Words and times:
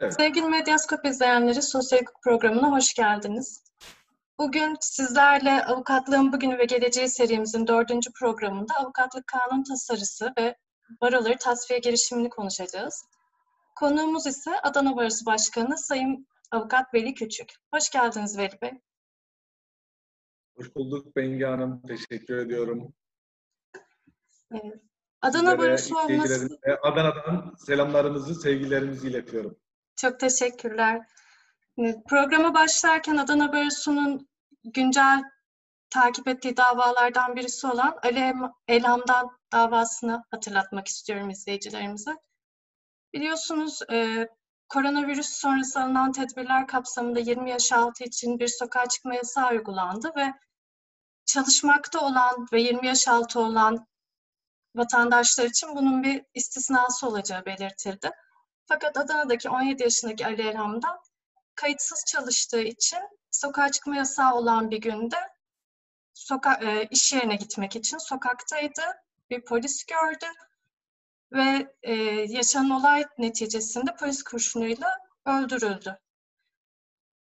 Evet. 0.00 0.14
Sevgili 0.14 0.48
Medyaskop 0.48 1.04
izleyenleri, 1.04 1.62
Sosyal 1.62 2.00
Hukuk 2.00 2.22
programına 2.22 2.72
hoş 2.72 2.94
geldiniz. 2.94 3.64
Bugün 4.38 4.76
sizlerle 4.80 5.64
Avukatlığın 5.64 6.32
Bugünü 6.32 6.58
ve 6.58 6.64
Geleceği 6.64 7.08
serimizin 7.08 7.66
dördüncü 7.66 8.12
programında 8.12 8.74
avukatlık 8.74 9.26
kanun 9.26 9.62
tasarısı 9.62 10.32
ve 10.38 10.56
baroları 11.00 11.36
tasfiye 11.38 11.78
girişimini 11.78 12.28
konuşacağız. 12.28 13.04
Konuğumuz 13.76 14.26
ise 14.26 14.60
Adana 14.62 14.96
Barosu 14.96 15.26
Başkanı 15.26 15.78
Sayın 15.78 16.26
Avukat 16.50 16.94
Veli 16.94 17.14
Küçük. 17.14 17.52
Hoş 17.74 17.90
geldiniz 17.90 18.38
Veli 18.38 18.58
Bey. 18.62 18.72
Hoş 20.56 20.74
bulduk 20.74 21.16
Bengi 21.16 21.44
Hanım. 21.44 21.82
Teşekkür 21.88 22.36
ediyorum. 22.36 22.94
Evet. 24.52 24.80
Adana 25.22 25.58
Barosu 25.58 25.98
olması... 25.98 26.58
Adana'dan 26.82 27.54
selamlarımızı, 27.58 28.34
sevgilerimizi 28.34 29.08
iletiyorum. 29.08 29.56
Çok 29.96 30.20
teşekkürler. 30.20 31.06
Evet, 31.78 31.96
Programa 32.08 32.54
başlarken 32.54 33.16
Adana 33.16 33.52
Barosu'nun 33.52 34.28
güncel 34.64 35.22
takip 35.90 36.28
ettiği 36.28 36.56
davalardan 36.56 37.36
birisi 37.36 37.66
olan 37.66 37.98
Ali 38.02 38.34
Elham'dan 38.68 39.38
davasını 39.52 40.24
hatırlatmak 40.30 40.88
istiyorum 40.88 41.30
izleyicilerimize. 41.30 42.10
Biliyorsunuz 43.14 43.82
e, 43.92 44.28
koronavirüs 44.68 45.28
sonrası 45.28 45.80
alınan 45.80 46.12
tedbirler 46.12 46.66
kapsamında 46.66 47.20
20 47.20 47.50
yaş 47.50 47.72
altı 47.72 48.04
için 48.04 48.38
bir 48.38 48.48
sokağa 48.48 48.86
çıkma 48.86 49.14
yasağı 49.14 49.50
uygulandı 49.50 50.12
ve 50.16 50.32
çalışmakta 51.26 52.00
olan 52.00 52.46
ve 52.52 52.60
20 52.60 52.86
yaş 52.86 53.08
altı 53.08 53.40
olan 53.40 53.86
vatandaşlar 54.76 55.44
için 55.44 55.76
bunun 55.76 56.02
bir 56.02 56.24
istisnası 56.34 57.08
olacağı 57.08 57.46
belirtildi. 57.46 58.10
Fakat 58.66 58.96
Adana'daki 58.96 59.50
17 59.50 59.82
yaşındaki 59.82 60.26
Ali 60.26 60.42
Elham'dan 60.42 60.98
kayıtsız 61.54 62.04
çalıştığı 62.04 62.62
için 62.62 62.98
sokağa 63.30 63.72
çıkma 63.72 63.96
yasağı 63.96 64.34
olan 64.34 64.70
bir 64.70 64.80
günde 64.80 65.16
soka 66.14 66.54
e, 66.54 66.88
iş 66.90 67.12
yerine 67.12 67.36
gitmek 67.36 67.76
için 67.76 67.98
sokaktaydı. 67.98 68.82
Bir 69.30 69.44
polis 69.44 69.84
gördü 69.84 70.26
ve 71.32 71.74
e, 71.82 71.94
yaşanan 72.28 72.70
olay 72.70 73.04
neticesinde 73.18 73.94
polis 73.94 74.22
kurşunuyla 74.22 74.88
öldürüldü. 75.26 75.98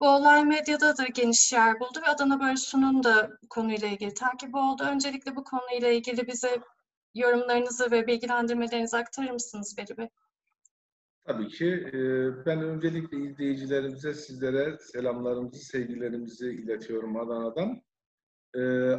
Bu 0.01 0.07
olay 0.07 0.45
medyada 0.45 0.97
da 0.97 1.03
geniş 1.03 1.53
yer 1.53 1.79
buldu 1.79 2.01
ve 2.01 2.07
Adana 2.07 2.39
Barosu'nun 2.39 3.03
da 3.03 3.29
bu 3.43 3.49
konuyla 3.49 3.87
ilgili 3.87 4.13
takibi 4.13 4.57
oldu. 4.57 4.83
Öncelikle 4.83 5.35
bu 5.35 5.43
konuyla 5.43 5.89
ilgili 5.89 6.27
bize 6.27 6.59
yorumlarınızı 7.15 7.91
ve 7.91 8.07
bilgilendirmelerinizi 8.07 8.97
aktarır 8.97 9.31
mısınız 9.31 9.77
Veli 9.77 9.97
Bey? 9.97 10.09
Tabii 11.29 11.47
ki 11.47 11.89
ben 12.45 12.61
öncelikle 12.61 13.17
izleyicilerimize, 13.17 14.13
sizlere 14.13 14.77
selamlarımızı, 14.77 15.65
sevgilerimizi 15.65 16.49
iletiyorum 16.49 17.17
Adana'dan. 17.17 17.81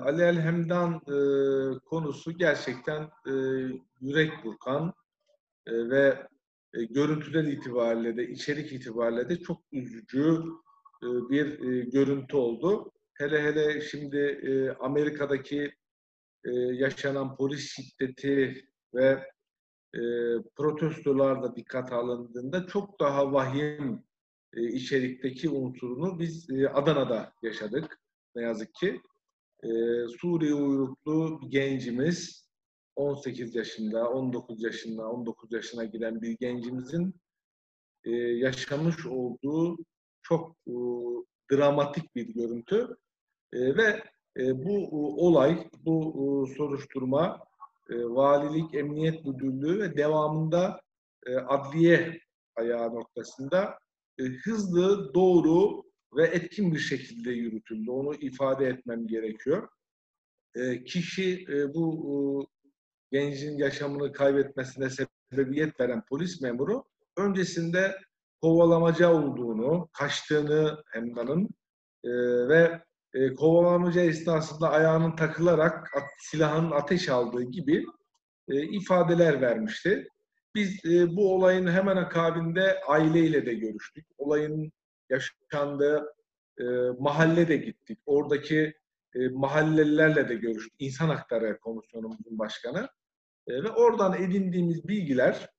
Ali 0.05 0.23
Elhemdan 0.23 1.01
konusu 1.81 2.33
gerçekten 2.33 3.08
yürek 4.01 4.33
burkan 4.45 4.92
ve 5.69 6.27
görüntüler 6.75 7.45
itibariyle 7.45 8.17
de, 8.17 8.28
içerik 8.28 8.73
itibariyle 8.73 9.28
de 9.28 9.36
çok 9.36 9.61
üzücü 9.73 10.42
bir 11.03 11.58
görüntü 11.92 12.36
oldu. 12.36 12.92
Hele 13.14 13.42
hele 13.42 13.81
şimdi 13.81 14.41
Amerika'daki 14.81 15.73
yaşanan 16.73 17.36
polis 17.36 17.75
şiddeti 17.75 18.64
ve 18.95 19.31
e, 19.94 20.00
protestolar 20.56 21.42
da 21.42 21.56
dikkate 21.56 21.94
alındığında 21.94 22.66
çok 22.66 23.00
daha 23.00 23.33
vahim 23.33 24.05
e, 24.55 24.62
içerikteki 24.62 25.48
unsurunu 25.48 26.19
biz 26.19 26.50
e, 26.50 26.69
Adana'da 26.69 27.33
yaşadık 27.42 28.00
ne 28.36 28.42
yazık 28.42 28.74
ki. 28.74 29.00
E, 29.62 29.68
Suriye 30.20 30.55
uyruklu 30.55 31.40
bir 31.42 31.50
gencimiz 31.50 32.50
18 32.96 33.55
yaşında, 33.55 34.11
19 34.11 34.62
yaşında, 34.62 35.08
19 35.08 35.52
yaşına 35.52 35.84
giren 35.84 36.23
bir 36.23 36.36
gencimizin 36.40 37.14
e, 38.05 38.11
yaşamış 38.17 39.06
olduğu 39.06 39.77
çok 40.23 40.56
e, 40.68 40.73
dramatik 41.52 42.14
bir 42.17 42.34
görüntü 42.34 42.96
E, 43.52 43.77
ve 43.77 44.02
e, 44.36 44.64
bu 44.64 44.70
e, 44.70 44.95
olay, 45.23 45.68
bu 45.84 46.46
e, 46.48 46.55
soruşturma 46.55 47.46
Valilik 47.96 48.74
Emniyet 48.74 49.24
Müdürlüğü 49.24 49.80
ve 49.80 49.96
devamında 49.96 50.80
e, 51.27 51.36
adliye 51.36 52.20
ayağı 52.56 52.95
noktasında 52.95 53.78
e, 54.18 54.23
hızlı, 54.24 55.14
doğru 55.14 55.83
ve 56.17 56.27
etkin 56.27 56.74
bir 56.74 56.79
şekilde 56.79 57.30
yürütüldü. 57.30 57.90
Onu 57.90 58.14
ifade 58.14 58.67
etmem 58.67 59.06
gerekiyor. 59.06 59.68
E, 60.55 60.84
kişi 60.84 61.46
e, 61.48 61.74
bu 61.74 62.46
e, 63.12 63.18
gencin 63.18 63.58
yaşamını 63.58 64.12
kaybetmesine 64.12 64.89
sebebiyet 64.90 65.80
veren 65.80 66.02
polis 66.08 66.40
memuru 66.40 66.84
öncesinde 67.17 67.98
kovalamaca 68.42 69.12
olduğunu, 69.12 69.89
kaçtığını 69.92 70.83
Hemdan'ın 70.92 71.48
e, 72.05 72.11
ve 72.48 72.83
e, 73.15 73.35
kovalamaca 73.35 74.01
esnasında 74.01 74.71
ayağının 74.71 75.17
takılarak 75.17 75.97
at, 75.97 76.05
silahın 76.19 76.71
ateş 76.71 77.09
aldığı 77.09 77.43
gibi 77.43 77.85
e, 78.48 78.63
ifadeler 78.63 79.41
vermişti. 79.41 80.09
Biz 80.55 80.85
e, 80.85 81.17
bu 81.17 81.35
olayın 81.35 81.67
hemen 81.67 81.97
akabinde 81.97 82.81
aileyle 82.81 83.47
de 83.47 83.55
görüştük. 83.55 84.07
Olayın 84.19 84.73
yaşandığı 85.11 86.15
e, 86.61 86.65
mahallede 86.98 87.57
gittik. 87.57 87.98
Oradaki 88.07 88.75
e, 89.15 89.29
mahallelilerle 89.29 90.29
de 90.29 90.35
görüştük. 90.35 90.75
İnsan 90.79 91.09
Hakları 91.09 91.59
Komisyonumuzun 91.61 92.39
başkanı. 92.39 92.89
E, 93.47 93.63
ve 93.63 93.71
oradan 93.71 94.23
edindiğimiz 94.23 94.89
bilgiler 94.89 95.51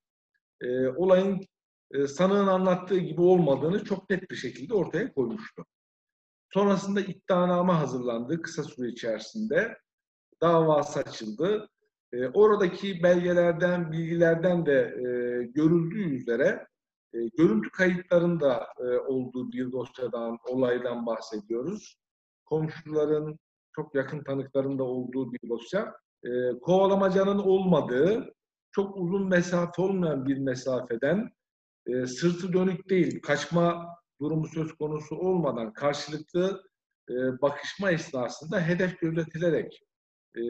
e, 0.62 0.88
olayın 0.88 1.46
e, 1.92 2.08
sanığın 2.08 2.48
anlattığı 2.48 2.98
gibi 2.98 3.22
olmadığını 3.22 3.84
çok 3.84 4.10
net 4.10 4.32
bir 4.32 4.36
şekilde 4.36 4.74
ortaya 4.74 5.14
koymuştu. 5.14 5.66
Sonrasında 6.54 7.02
iddianame 7.02 7.74
hazırlandı 7.74 8.42
kısa 8.42 8.64
süre 8.64 8.88
içerisinde. 8.88 9.78
Davası 10.42 11.00
açıldı. 11.00 11.70
E, 12.14 12.28
oradaki 12.28 13.04
belgelerden, 13.04 13.92
bilgilerden 13.92 14.66
de 14.66 14.80
e, 14.80 15.04
görüldüğü 15.44 16.16
üzere 16.16 16.68
e, 17.14 17.18
görüntü 17.38 17.70
kayıtlarında 17.70 18.68
e, 18.80 18.84
olduğu 18.84 19.52
bir 19.52 19.72
dosyadan, 19.72 20.38
olaydan 20.50 21.06
bahsediyoruz. 21.06 21.98
Komşuların, 22.46 23.40
çok 23.76 23.96
yakın 23.96 24.24
tanıkların 24.24 24.80
da 24.80 24.84
olduğu 24.84 25.34
bir 25.34 25.50
dosya. 25.50 25.96
E, 26.24 26.30
kovalamacanın 26.62 27.40
olmadığı, 27.40 28.34
çok 28.72 28.98
uzun 28.98 29.28
mesafe 29.28 29.82
olmayan 29.82 30.26
bir 30.26 30.38
mesafeden 30.38 31.30
e, 31.88 32.06
sırtı 32.06 32.54
dönük 32.54 32.90
değil, 32.90 33.22
kaçma 33.22 33.88
durumu 34.22 34.48
söz 34.48 34.74
konusu 34.74 35.16
olmadan 35.16 35.74
karşılıklı 35.74 36.64
e, 37.10 37.14
bakışma 37.42 37.92
esnasında 37.92 38.68
hedef 38.68 39.00
gözetilerek 39.00 39.84
e, 40.36 40.44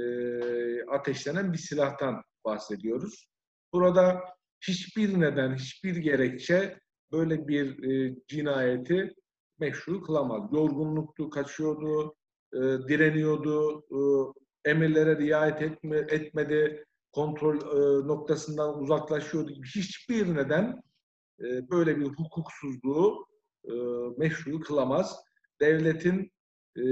ateşlenen 0.86 1.54
bir 1.54 1.58
silahtan 1.58 2.24
bahsediyoruz. 2.46 3.28
Burada 3.74 4.24
hiçbir 4.62 5.20
neden, 5.20 5.56
hiçbir 5.56 5.96
gerekçe 5.96 6.80
böyle 7.12 7.48
bir 7.48 7.84
e, 7.84 8.16
cinayeti 8.28 9.16
meşru 9.60 10.02
kılamaz. 10.02 10.54
Yorgunluktu, 10.54 11.30
kaçıyordu, 11.30 12.16
e, 12.54 12.60
direniyordu, 12.60 13.80
e, 13.80 14.70
emirlere 14.70 15.18
riayet 15.18 15.62
etme, 15.62 15.98
etmedi, 15.98 16.86
kontrol 17.12 17.56
e, 17.56 18.08
noktasından 18.08 18.82
uzaklaşıyordu 18.82 19.52
gibi 19.52 19.68
hiçbir 19.68 20.36
neden 20.36 20.84
e, 21.40 21.70
böyle 21.70 21.98
bir 21.98 22.06
hukuksuzluğu 22.06 23.31
e, 23.66 23.74
meşru 24.18 24.60
kılamaz. 24.60 25.24
Devletin 25.60 26.32
e, 26.78 26.84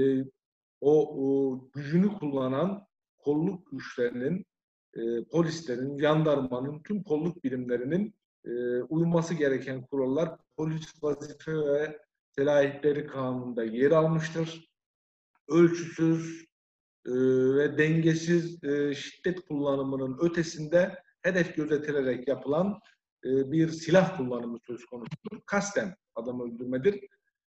o, 0.80 0.92
o 1.24 1.60
gücünü 1.74 2.18
kullanan 2.18 2.86
kolluk 3.18 3.70
güçlerinin, 3.70 4.46
e, 4.94 5.24
polislerin, 5.24 5.98
jandarmanın, 5.98 6.82
tüm 6.82 7.02
kolluk 7.02 7.44
birimlerinin 7.44 8.14
e, 8.44 8.82
uyması 8.82 9.34
gereken 9.34 9.82
kurallar 9.86 10.36
polis 10.56 11.02
vazife 11.02 11.52
ve 11.52 11.98
selahiyetleri 12.36 13.06
kanununda 13.06 13.64
yer 13.64 13.90
almıştır. 13.90 14.70
Ölçüsüz 15.48 16.46
e, 17.06 17.12
ve 17.56 17.78
dengesiz 17.78 18.64
e, 18.64 18.94
şiddet 18.94 19.40
kullanımının 19.40 20.18
ötesinde 20.20 21.02
hedef 21.22 21.56
gözetilerek 21.56 22.28
yapılan 22.28 22.80
e, 23.24 23.52
bir 23.52 23.68
silah 23.68 24.16
kullanımı 24.16 24.58
söz 24.66 24.86
konusudur. 24.86 25.40
Kasten 25.46 25.96
adam 26.14 26.40
öldürmedir 26.40 27.00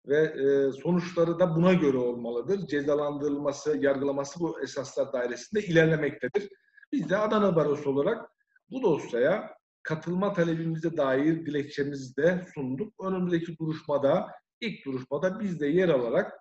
ve 0.06 0.18
e, 0.18 0.72
sonuçları 0.72 1.38
da 1.38 1.56
buna 1.56 1.72
göre 1.72 1.96
olmalıdır. 1.96 2.66
Cezalandırılması, 2.66 3.76
yargılaması 3.76 4.40
bu 4.40 4.62
esaslar 4.62 5.12
dairesinde 5.12 5.62
ilerlemektedir. 5.66 6.48
Biz 6.92 7.10
de 7.10 7.16
Adana 7.16 7.56
Barosu 7.56 7.90
olarak 7.90 8.28
bu 8.70 8.82
dosyaya 8.82 9.54
katılma 9.82 10.32
talebimize 10.32 10.96
dair 10.96 11.46
dilekçemizi 11.46 12.16
de 12.16 12.46
sunduk. 12.54 13.04
Önümüzdeki 13.04 13.58
duruşmada, 13.58 14.30
ilk 14.60 14.86
duruşmada 14.86 15.40
biz 15.40 15.60
de 15.60 15.66
yer 15.66 15.88
alarak 15.88 16.32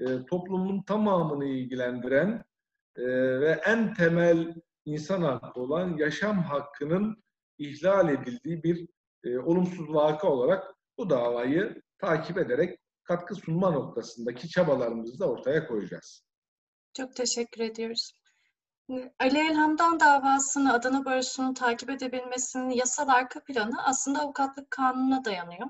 e, 0.00 0.04
toplumun 0.30 0.82
tamamını 0.82 1.44
ilgilendiren 1.44 2.44
ve 3.40 3.60
en 3.66 3.94
temel 3.94 4.54
insan 4.84 5.22
hakkı 5.22 5.60
olan 5.60 5.96
yaşam 5.96 6.42
hakkının 6.42 7.22
ihlal 7.60 8.08
edildiği 8.08 8.62
bir 8.62 8.88
e, 9.24 9.38
olumsuz 9.38 9.94
vaka 9.94 10.28
olarak 10.28 10.74
bu 10.98 11.10
davayı 11.10 11.82
takip 11.98 12.38
ederek 12.38 12.78
katkı 13.04 13.34
sunma 13.34 13.70
noktasındaki 13.70 14.48
çabalarımızı 14.48 15.18
da 15.18 15.30
ortaya 15.30 15.66
koyacağız. 15.66 16.22
Çok 16.96 17.16
teşekkür 17.16 17.60
ediyoruz. 17.60 18.12
Ali 19.20 19.38
Elham'dan 19.38 20.00
davasını 20.00 20.72
Adana 20.72 21.04
Barosu'nun 21.04 21.54
takip 21.54 21.90
edebilmesinin 21.90 22.70
yasal 22.70 23.08
arka 23.08 23.44
planı 23.44 23.84
aslında 23.84 24.20
avukatlık 24.20 24.70
kanununa 24.70 25.24
dayanıyor. 25.24 25.66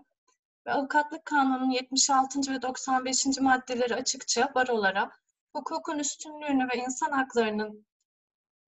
Ve 0.66 0.72
avukatlık 0.72 1.24
kanunun 1.24 1.70
76. 1.70 2.52
ve 2.52 2.62
95. 2.62 3.26
maddeleri 3.40 3.94
açıkça 3.94 4.54
barolara 4.54 5.10
hukukun 5.52 5.98
üstünlüğünü 5.98 6.68
ve 6.68 6.76
insan 6.76 7.12
haklarının 7.12 7.86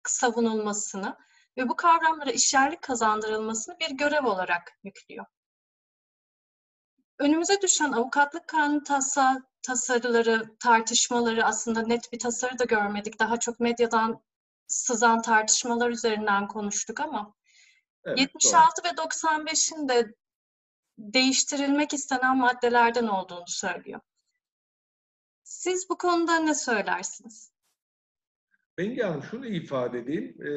savunulmasını 0.06 1.16
ve 1.58 1.68
bu 1.68 1.76
kavramlara 1.76 2.30
işyerlik 2.30 2.82
kazandırılmasını 2.82 3.76
bir 3.80 3.90
görev 3.90 4.26
olarak 4.26 4.78
yüklüyor. 4.84 5.26
Önümüze 7.18 7.62
düşen 7.62 7.92
avukatlık 7.92 8.48
kanunu 8.48 8.84
tasa, 8.84 9.42
tasarıları, 9.62 10.56
tartışmaları 10.58 11.44
aslında 11.44 11.82
net 11.82 12.12
bir 12.12 12.18
tasarı 12.18 12.58
da 12.58 12.64
görmedik. 12.64 13.18
Daha 13.18 13.40
çok 13.40 13.60
medyadan 13.60 14.22
sızan 14.66 15.22
tartışmalar 15.22 15.90
üzerinden 15.90 16.48
konuştuk 16.48 17.00
ama 17.00 17.34
Evet, 18.04 18.18
76 18.18 18.84
ve 18.84 18.88
95'in 18.88 19.88
de 19.88 20.14
değiştirilmek 20.98 21.94
istenen 21.94 22.36
maddelerden 22.36 23.06
olduğunu 23.06 23.46
söylüyor. 23.46 24.00
Siz 25.42 25.90
bu 25.90 25.98
konuda 25.98 26.38
ne 26.38 26.54
söylersiniz? 26.54 27.52
Bengi 28.78 29.02
Hanım 29.02 29.22
şunu 29.22 29.46
ifade 29.46 29.98
edeyim. 29.98 30.42
E, 30.42 30.50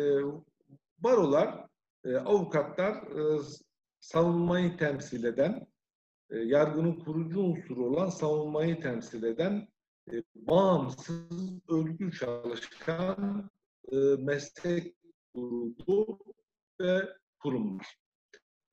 barolar, 1.03 1.67
e, 2.05 2.15
avukatlar 2.15 2.93
e, 2.93 3.41
savunmayı 3.99 4.77
temsil 4.77 5.23
eden, 5.23 5.67
e, 6.29 6.37
yargının 6.37 6.99
kurucu 6.99 7.39
unsuru 7.39 7.85
olan 7.85 8.09
savunmayı 8.09 8.81
temsil 8.81 9.23
eden 9.23 9.67
e, 10.11 10.23
bağımsız, 10.35 11.61
özgür 11.69 12.11
çalışan 12.11 13.49
e, 13.91 13.95
meslek 14.19 14.95
grubu 15.33 16.19
ve 16.81 17.09
kurumlar. 17.39 17.95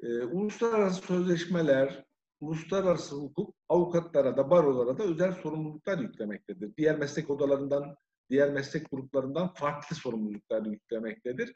E, 0.03 0.23
uluslararası 0.23 1.03
sözleşmeler, 1.07 2.05
uluslararası 2.41 3.17
hukuk 3.17 3.55
avukatlara 3.69 4.37
da 4.37 4.51
barolara 4.51 4.99
da 4.99 5.05
özel 5.05 5.33
sorumluluklar 5.33 5.99
yüklemektedir. 5.99 6.77
Diğer 6.77 6.99
meslek 6.99 7.31
odalarından, 7.31 7.97
diğer 8.31 8.53
meslek 8.53 8.91
gruplarından 8.91 9.55
farklı 9.55 9.97
sorumluluklar 9.97 10.67
yüklemektedir. 10.67 11.53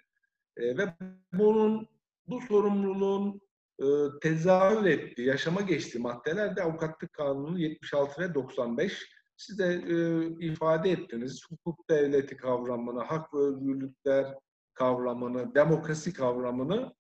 E, 0.56 0.76
ve 0.76 0.94
bunun 1.32 1.88
bu 2.26 2.40
sorumluluğun 2.40 3.40
e, 3.80 3.86
tezahür 4.22 4.86
ettiği, 4.86 5.26
yaşama 5.26 5.60
geçtiği 5.60 5.98
maddeler 5.98 6.56
de 6.56 6.62
avukatlık 6.62 7.12
kanunu 7.12 7.58
76 7.58 8.22
ve 8.22 8.34
95. 8.34 9.08
Siz 9.36 9.58
de 9.58 9.82
e, 9.88 10.26
ifade 10.46 10.90
ettiniz. 10.90 11.46
Hukuk 11.48 11.90
devleti 11.90 12.36
kavramını, 12.36 13.02
hak 13.02 13.34
ve 13.34 13.38
özgürlükler 13.38 14.34
kavramını, 14.74 15.54
demokrasi 15.54 16.12
kavramını 16.12 16.94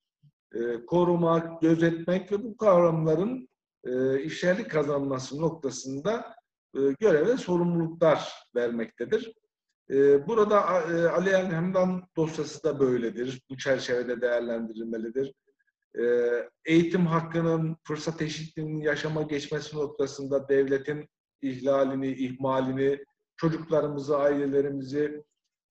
e, 0.54 0.86
korumak, 0.86 1.62
gözetmek 1.62 2.32
ve 2.32 2.44
bu 2.44 2.56
kavramların 2.56 3.48
e, 3.84 4.22
işlerlik 4.22 4.70
kazanması 4.70 5.40
noktasında 5.40 6.34
e, 6.74 6.80
görev 7.00 7.26
ve 7.26 7.36
sorumluluklar 7.36 8.32
vermektedir. 8.54 9.32
E, 9.92 10.26
burada 10.26 10.80
e, 10.80 11.08
Ali 11.08 11.30
Elhamdan 11.30 12.02
dosyası 12.16 12.64
da 12.64 12.80
böyledir. 12.80 13.42
Bu 13.50 13.56
çerçevede 13.56 14.20
değerlendirilmelidir. 14.20 15.34
E, 15.98 16.04
eğitim 16.64 17.06
hakkının, 17.06 17.76
fırsat 17.84 18.22
eşitliğinin 18.22 18.80
yaşama 18.80 19.22
geçmesi 19.22 19.76
noktasında 19.76 20.48
devletin 20.48 21.08
ihlalini, 21.42 22.08
ihmalini, 22.08 23.04
çocuklarımızı, 23.36 24.18
ailelerimizi 24.18 25.22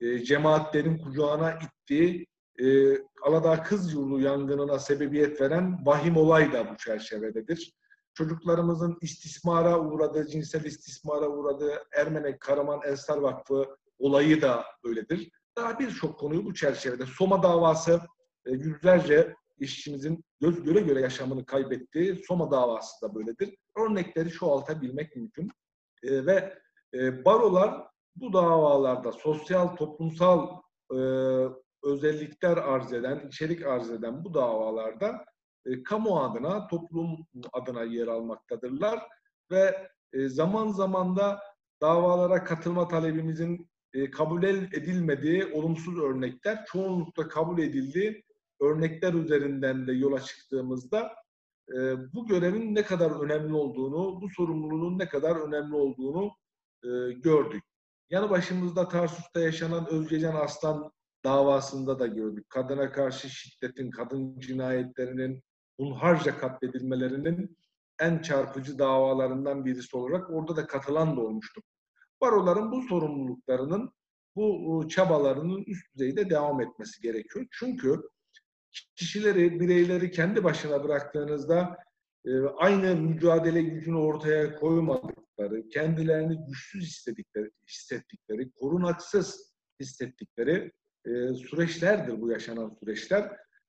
e, 0.01 0.19
cemaatlerin 0.23 0.97
kucağına 0.97 1.53
ittiği 1.53 2.27
e, 2.59 2.97
Aladağ 3.21 3.63
Kız 3.63 3.93
Yurdu 3.93 4.19
yangınına 4.19 4.79
sebebiyet 4.79 5.41
veren 5.41 5.85
vahim 5.85 6.17
olay 6.17 6.53
da 6.53 6.71
bu 6.71 6.77
çerçevededir. 6.77 7.73
Çocuklarımızın 8.13 8.97
istismara 9.01 9.79
uğradığı, 9.79 10.27
cinsel 10.27 10.63
istismara 10.65 11.29
uğradığı 11.29 11.83
Ermenek 11.97 12.39
Karaman 12.39 12.81
Ensar 12.85 13.17
Vakfı 13.17 13.80
olayı 14.01 14.41
da 14.41 14.65
böyledir. 14.83 15.31
Daha 15.57 15.79
birçok 15.79 16.19
konuyu 16.19 16.45
bu 16.45 16.53
çerçevede. 16.53 17.05
Soma 17.05 17.43
davası 17.43 18.01
e, 18.45 18.51
yüzlerce 18.51 19.35
işçimizin 19.57 20.23
göz 20.41 20.63
göre 20.63 20.79
göre 20.79 21.01
yaşamını 21.01 21.45
kaybettiği 21.45 22.23
Soma 22.27 22.51
davası 22.51 23.01
da 23.01 23.15
böyledir. 23.15 23.55
Örnekleri 23.77 24.29
çoğaltabilmek 24.29 25.15
mümkün. 25.15 25.51
E, 26.03 26.25
ve 26.25 26.57
e, 26.93 27.25
barolar 27.25 27.87
bu 28.15 28.33
davalarda 28.33 29.11
sosyal, 29.11 29.67
toplumsal 29.67 30.61
e, 30.91 30.97
özellikler 31.83 32.57
arz 32.57 32.93
eden, 32.93 33.27
içerik 33.27 33.65
arz 33.65 33.91
eden 33.91 34.23
bu 34.23 34.33
davalarda 34.33 35.25
e, 35.65 35.83
kamu 35.83 36.19
adına, 36.19 36.67
toplum 36.67 37.27
adına 37.53 37.83
yer 37.83 38.07
almaktadırlar 38.07 39.07
ve 39.51 39.87
e, 40.13 40.29
zaman 40.29 40.67
zaman 40.67 41.15
da 41.15 41.39
davalara 41.81 42.43
katılma 42.43 42.87
talebimizin 42.87 43.70
e, 43.93 44.11
kabul 44.11 44.43
edilmediği 44.43 45.45
olumsuz 45.45 45.97
örnekler, 45.97 46.65
çoğunlukla 46.65 47.27
kabul 47.27 47.59
edildiği 47.59 48.23
örnekler 48.61 49.13
üzerinden 49.13 49.87
de 49.87 49.93
yola 49.93 50.19
çıktığımızda 50.19 51.11
e, 51.69 51.77
bu 52.13 52.27
görevin 52.27 52.75
ne 52.75 52.83
kadar 52.83 53.11
önemli 53.11 53.53
olduğunu, 53.53 54.21
bu 54.21 54.29
sorumluluğun 54.29 54.99
ne 54.99 55.07
kadar 55.07 55.35
önemli 55.35 55.75
olduğunu 55.75 56.31
e, 56.83 57.11
gördük. 57.11 57.63
Yanı 58.09 58.29
başımızda 58.29 58.87
Tarsus'ta 58.87 59.39
yaşanan 59.39 59.87
Özgecan 59.89 60.35
Aslan 60.35 60.91
davasında 61.23 61.99
da 61.99 62.07
gördük. 62.07 62.49
Kadına 62.49 62.91
karşı 62.91 63.29
şiddetin, 63.29 63.91
kadın 63.91 64.39
cinayetlerinin 64.39 65.43
hunharca 65.79 66.37
katledilmelerinin 66.37 67.57
en 67.99 68.21
çarpıcı 68.21 68.79
davalarından 68.79 69.65
birisi 69.65 69.97
olarak 69.97 70.29
orada 70.29 70.55
da 70.55 70.67
katılan 70.67 71.17
da 71.17 71.21
olmuştuk. 71.21 71.63
Baroların 72.21 72.71
bu 72.71 72.81
sorumluluklarının, 72.81 73.93
bu 74.35 74.87
çabalarının 74.89 75.63
üst 75.67 75.93
düzeyde 75.93 76.29
devam 76.29 76.61
etmesi 76.61 77.01
gerekiyor. 77.01 77.45
Çünkü 77.51 78.01
kişileri, 78.95 79.59
bireyleri 79.59 80.11
kendi 80.11 80.43
başına 80.43 80.83
bıraktığınızda 80.83 81.77
aynı 82.57 82.95
mücadele 82.95 83.61
gücünü 83.61 83.97
ortaya 83.97 84.55
koymadıkları, 84.55 85.69
kendilerini 85.69 86.45
güçsüz 86.47 86.83
hissettikleri, 86.83 87.51
hissettikleri 87.67 88.51
korunaksız 88.51 89.53
hissettikleri 89.79 90.71
süreçlerdir 91.49 92.21
bu 92.21 92.31
yaşanan 92.31 92.77
süreçler. 92.79 93.23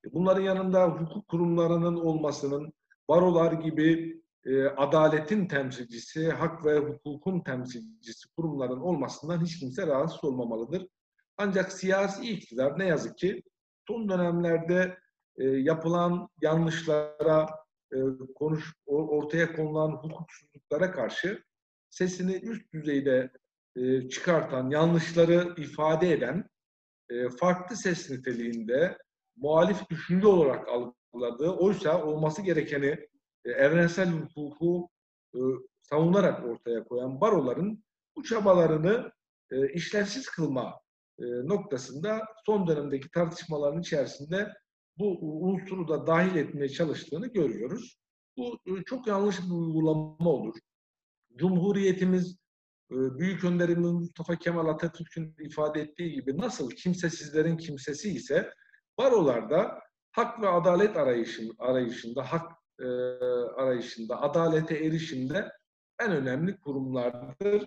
E, 0.05 0.13
bunların 0.13 0.43
yanında 0.43 0.87
hukuk 0.89 1.29
kurumlarının 1.29 1.97
olmasının, 1.97 2.73
barolar 3.09 3.53
gibi 3.53 4.22
e, 4.47 4.65
adaletin 4.65 5.47
temsilcisi, 5.47 6.29
hak 6.29 6.65
ve 6.65 6.79
hukukun 6.79 7.41
temsilcisi 7.41 8.29
kurumların 8.37 8.81
olmasından 8.81 9.45
hiç 9.45 9.59
kimse 9.59 9.87
rahatsız 9.87 10.25
olmamalıdır. 10.25 10.89
Ancak 11.37 11.73
siyasi 11.73 12.31
iktidar 12.31 12.79
ne 12.79 12.87
yazık 12.87 13.19
ki 13.19 13.43
son 13.89 14.09
dönemlerde 14.09 14.99
e, 15.37 15.45
yapılan 15.45 16.29
yanlışlara, 16.41 17.49
e, 17.93 17.99
konuş 18.35 18.75
ortaya 18.87 19.53
konulan 19.53 19.91
hukuksuzluklara 19.91 20.93
karşı 20.93 21.43
sesini 21.91 22.33
üst 22.33 22.73
düzeyde 22.73 23.31
e, 23.77 24.09
çıkartan, 24.09 24.71
yanlışları 24.71 25.55
ifade 25.57 26.13
eden, 26.13 26.51
e, 27.11 27.29
farklı 27.29 27.77
ses 27.77 28.11
niteliğinde 28.11 28.99
muhalif 29.37 29.91
düşünce 29.91 30.27
olarak 30.27 30.69
algıladığı, 30.69 31.51
oysa 31.51 32.05
olması 32.05 32.43
gerekeni 32.43 33.12
evrensel 33.45 34.11
hukuku 34.11 34.89
e, 35.35 35.39
savunarak 35.83 36.45
ortaya 36.45 36.85
koyan 36.85 37.21
baroların 37.21 37.85
bu 38.17 38.23
çabalarını 38.23 39.13
e, 39.51 39.73
işlevsiz 39.73 40.29
kılma 40.29 40.81
e, 41.19 41.25
noktasında 41.25 42.21
son 42.47 42.67
dönemdeki 42.67 43.11
tartışmaların 43.11 43.81
içerisinde 43.81 44.53
bu 44.99 45.19
unsuru 45.21 45.89
da 45.89 46.07
dahil 46.07 46.37
etmeye 46.37 46.69
çalıştığını 46.69 47.27
görüyoruz. 47.27 47.99
Bu 48.37 48.59
e, 48.67 48.85
çok 48.87 49.07
yanlış 49.07 49.41
bir 49.41 49.55
uygulama 49.55 50.31
olur. 50.31 50.55
Cumhuriyetimiz 51.37 52.37
e, 52.91 52.97
Büyük 53.19 53.45
Önderimiz 53.45 53.93
Mustafa 53.93 54.37
Kemal 54.37 54.69
Atatürk'ün 54.69 55.37
ifade 55.41 55.81
ettiği 55.81 56.13
gibi 56.13 56.39
nasıl 56.39 56.71
kimsesizlerin 56.71 57.57
kimsesi 57.57 58.11
ise 58.11 58.51
barolarda 58.99 59.81
hak 60.13 60.43
ve 60.43 60.49
adalet 60.49 60.97
arayışın, 60.97 61.53
arayışında, 61.59 62.33
hak 62.33 62.62
e, 62.81 62.87
arayışında, 63.57 64.23
adalete 64.23 64.77
erişimde 64.77 65.53
en 66.01 66.13
önemli 66.13 66.61
kurumlardır. 66.61 67.65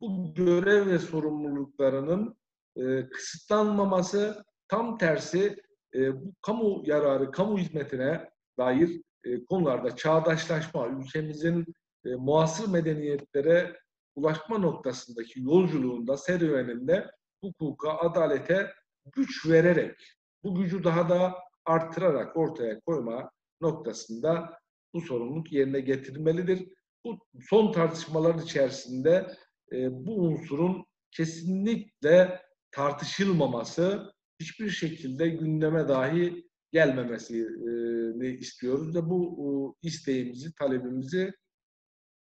Bu 0.00 0.34
görev 0.34 0.86
ve 0.86 0.98
sorumluluklarının 0.98 2.36
e, 2.76 3.08
kısıtlanmaması, 3.08 4.44
tam 4.68 4.98
tersi 4.98 5.56
e, 5.94 6.20
bu 6.24 6.34
kamu 6.42 6.82
yararı, 6.84 7.30
kamu 7.30 7.58
hizmetine 7.58 8.30
dair 8.58 9.02
e, 9.24 9.44
konularda 9.44 9.96
çağdaşlaşma, 9.96 10.88
ülkemizin 10.88 11.74
e, 12.04 12.14
muasır 12.14 12.68
medeniyetlere 12.68 13.76
ulaşma 14.14 14.58
noktasındaki 14.58 15.40
yolculuğunda, 15.40 16.16
serüveninde 16.16 17.10
hukuka, 17.44 17.98
adalete 17.98 18.72
güç 19.16 19.46
vererek, 19.46 20.00
bu 20.44 20.54
gücü 20.54 20.84
daha 20.84 21.08
da 21.08 21.34
artırarak 21.64 22.36
ortaya 22.36 22.80
koyma 22.80 23.30
noktasında 23.62 24.58
bu 24.94 25.00
sorumluluk 25.00 25.52
yerine 25.52 25.80
getirilmelidir. 25.80 26.68
Bu 27.04 27.18
son 27.48 27.72
tartışmalar 27.72 28.34
içerisinde 28.34 29.36
e, 29.72 30.06
bu 30.06 30.16
unsurun 30.16 30.86
kesinlikle 31.10 32.42
tartışılmaması, 32.70 34.12
hiçbir 34.40 34.70
şekilde 34.70 35.28
gündeme 35.28 35.88
dahi 35.88 36.48
gelmemesini 36.72 38.38
istiyoruz 38.38 38.96
ve 38.96 39.10
bu 39.10 39.76
isteğimizi, 39.82 40.54
talebimizi 40.54 41.32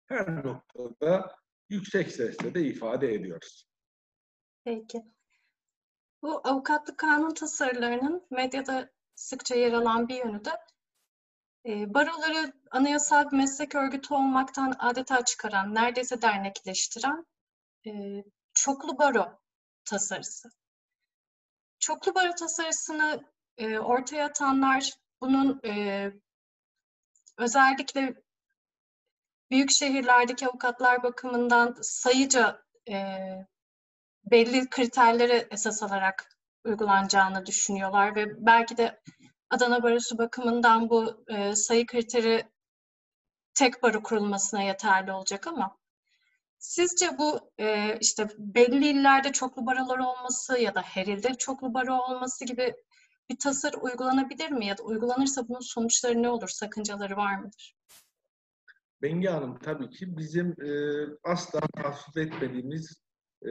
her 0.06 0.44
noktada 0.44 1.34
yüksek 1.68 2.12
sesle 2.12 2.54
de 2.54 2.62
ifade 2.62 3.14
ediyoruz. 3.14 3.66
Peki. 4.64 5.02
Bu 6.22 6.40
avukatlık 6.44 6.98
kanun 6.98 7.34
tasarılarının 7.34 8.26
medyada 8.30 8.90
sıkça 9.14 9.54
yer 9.54 9.72
alan 9.72 10.08
bir 10.08 10.16
yönü 10.16 10.44
de 10.44 10.50
e, 10.50 10.56
baroları 11.66 12.52
anayasal 12.70 13.30
bir 13.30 13.36
meslek 13.36 13.74
örgütü 13.74 14.14
olmaktan 14.14 14.74
adeta 14.78 15.24
çıkaran, 15.24 15.74
neredeyse 15.74 16.22
dernekleştiren 16.22 17.26
e, 17.86 17.90
çoklu 18.54 18.98
baro 18.98 19.40
tasarısı. 19.84 20.48
Çoklu 21.78 22.14
baro 22.14 22.34
tasarısını 22.34 23.24
e, 23.58 23.78
ortaya 23.78 24.26
atanlar 24.26 24.90
bunun 25.20 25.60
e, 25.64 26.06
özellikle 27.38 28.14
büyük 29.50 29.70
şehirlerdeki 29.70 30.48
avukatlar 30.48 31.02
bakımından 31.02 31.76
sayıca 31.82 32.62
belli 34.24 34.70
kriterlere 34.70 35.48
esas 35.50 35.82
alarak 35.82 36.38
uygulanacağını 36.64 37.46
düşünüyorlar 37.46 38.16
ve 38.16 38.46
belki 38.46 38.76
de 38.76 39.00
Adana 39.50 39.82
Barosu 39.82 40.18
bakımından 40.18 40.90
bu 40.90 41.24
e, 41.28 41.54
sayı 41.54 41.86
kriteri 41.86 42.44
tek 43.54 43.82
baro 43.82 44.02
kurulmasına 44.02 44.62
yeterli 44.62 45.12
olacak 45.12 45.46
ama 45.46 45.76
sizce 46.58 47.18
bu 47.18 47.40
e, 47.58 47.98
işte 48.00 48.28
belli 48.38 48.88
illerde 48.88 49.32
çoklu 49.32 49.66
barolar 49.66 49.98
olması 49.98 50.58
ya 50.58 50.74
da 50.74 50.82
her 50.82 51.06
ilde 51.06 51.34
çoklu 51.34 51.74
baro 51.74 51.94
olması 51.94 52.44
gibi 52.44 52.74
bir 53.30 53.38
tasarı 53.38 53.76
uygulanabilir 53.76 54.50
mi 54.50 54.66
ya 54.66 54.78
da 54.78 54.82
uygulanırsa 54.82 55.48
bunun 55.48 55.60
sonuçları 55.60 56.22
ne 56.22 56.28
olur, 56.28 56.48
sakıncaları 56.48 57.16
var 57.16 57.38
mıdır? 57.38 57.76
Bengi 59.02 59.28
Hanım 59.28 59.58
tabii 59.58 59.90
ki 59.90 60.16
bizim 60.16 60.56
e, 60.62 60.70
asla 61.24 61.60
tahsis 61.76 62.16
etmediğimiz 62.16 63.02
e, 63.42 63.50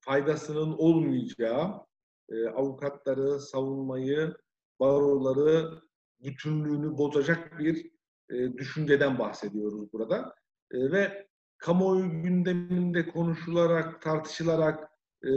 faydasının 0.00 0.72
olmayacağı 0.72 1.86
e, 2.28 2.48
avukatları, 2.48 3.40
savunmayı, 3.40 4.36
baroları 4.80 5.82
bütünlüğünü 6.20 6.98
bozacak 6.98 7.58
bir 7.58 7.90
e, 8.30 8.52
düşünceden 8.52 9.18
bahsediyoruz 9.18 9.92
burada. 9.92 10.34
E, 10.70 10.92
ve 10.92 11.26
kamuoyu 11.58 12.22
gündeminde 12.22 13.06
konuşularak, 13.08 14.02
tartışılarak 14.02 14.90
e, 15.24 15.30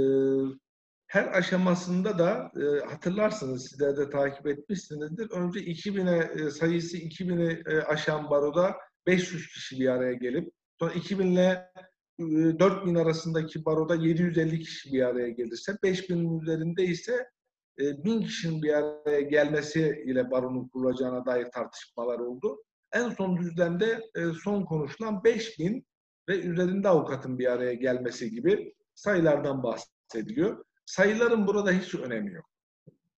her 1.07 1.37
aşamasında 1.37 2.19
da 2.19 2.51
e, 2.61 2.85
hatırlarsınız 2.85 3.67
sizler 3.69 3.97
de 3.97 4.09
takip 4.09 4.47
etmişsinizdir. 4.47 5.31
Önce 5.31 5.59
2000'e 5.59 6.43
e, 6.43 6.49
sayısı 6.49 6.97
2000'i 6.97 7.63
e, 7.75 7.81
aşan 7.81 8.29
baroda 8.29 8.75
500 9.07 9.47
kişi 9.47 9.79
bir 9.79 9.87
araya 9.87 10.13
gelip 10.13 10.53
sonra 10.79 10.93
2000 10.93 11.31
ile 11.31 11.71
4000 12.19 12.95
arasındaki 12.95 13.65
baroda 13.65 13.95
750 13.95 14.59
kişi 14.59 14.93
bir 14.93 15.01
araya 15.01 15.29
gelirse 15.29 15.71
5000'in 15.71 16.39
üzerinde 16.39 16.85
ise 16.85 17.29
1000 17.77 18.21
kişinin 18.21 18.61
bir 18.61 18.73
araya 18.73 19.21
gelmesi 19.21 20.03
ile 20.05 20.31
baronun 20.31 20.67
kurulacağına 20.67 21.25
dair 21.25 21.45
tartışmalar 21.51 22.19
oldu. 22.19 22.63
En 22.93 23.09
son 23.09 23.37
düzlemde 23.37 24.01
son 24.43 24.65
konuşulan 24.65 25.23
5000 25.23 25.85
ve 26.29 26.39
üzerinde 26.39 26.89
avukatın 26.89 27.39
bir 27.39 27.51
araya 27.51 27.73
gelmesi 27.73 28.31
gibi 28.31 28.73
sayılardan 28.95 29.63
bahsediliyor. 29.63 30.65
Sayıların 30.85 31.47
burada 31.47 31.71
hiç 31.71 31.95
önemi 31.95 32.33
yok. 32.33 32.45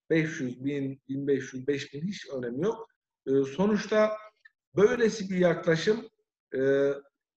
500, 0.10 0.66
1000, 0.66 1.02
1500, 1.10 1.68
5000 1.68 2.08
hiç 2.08 2.30
önemi 2.30 2.64
yok. 2.64 2.88
Sonuçta 3.56 4.18
böylesi 4.76 5.30
bir 5.30 5.38
yaklaşım 5.38 6.10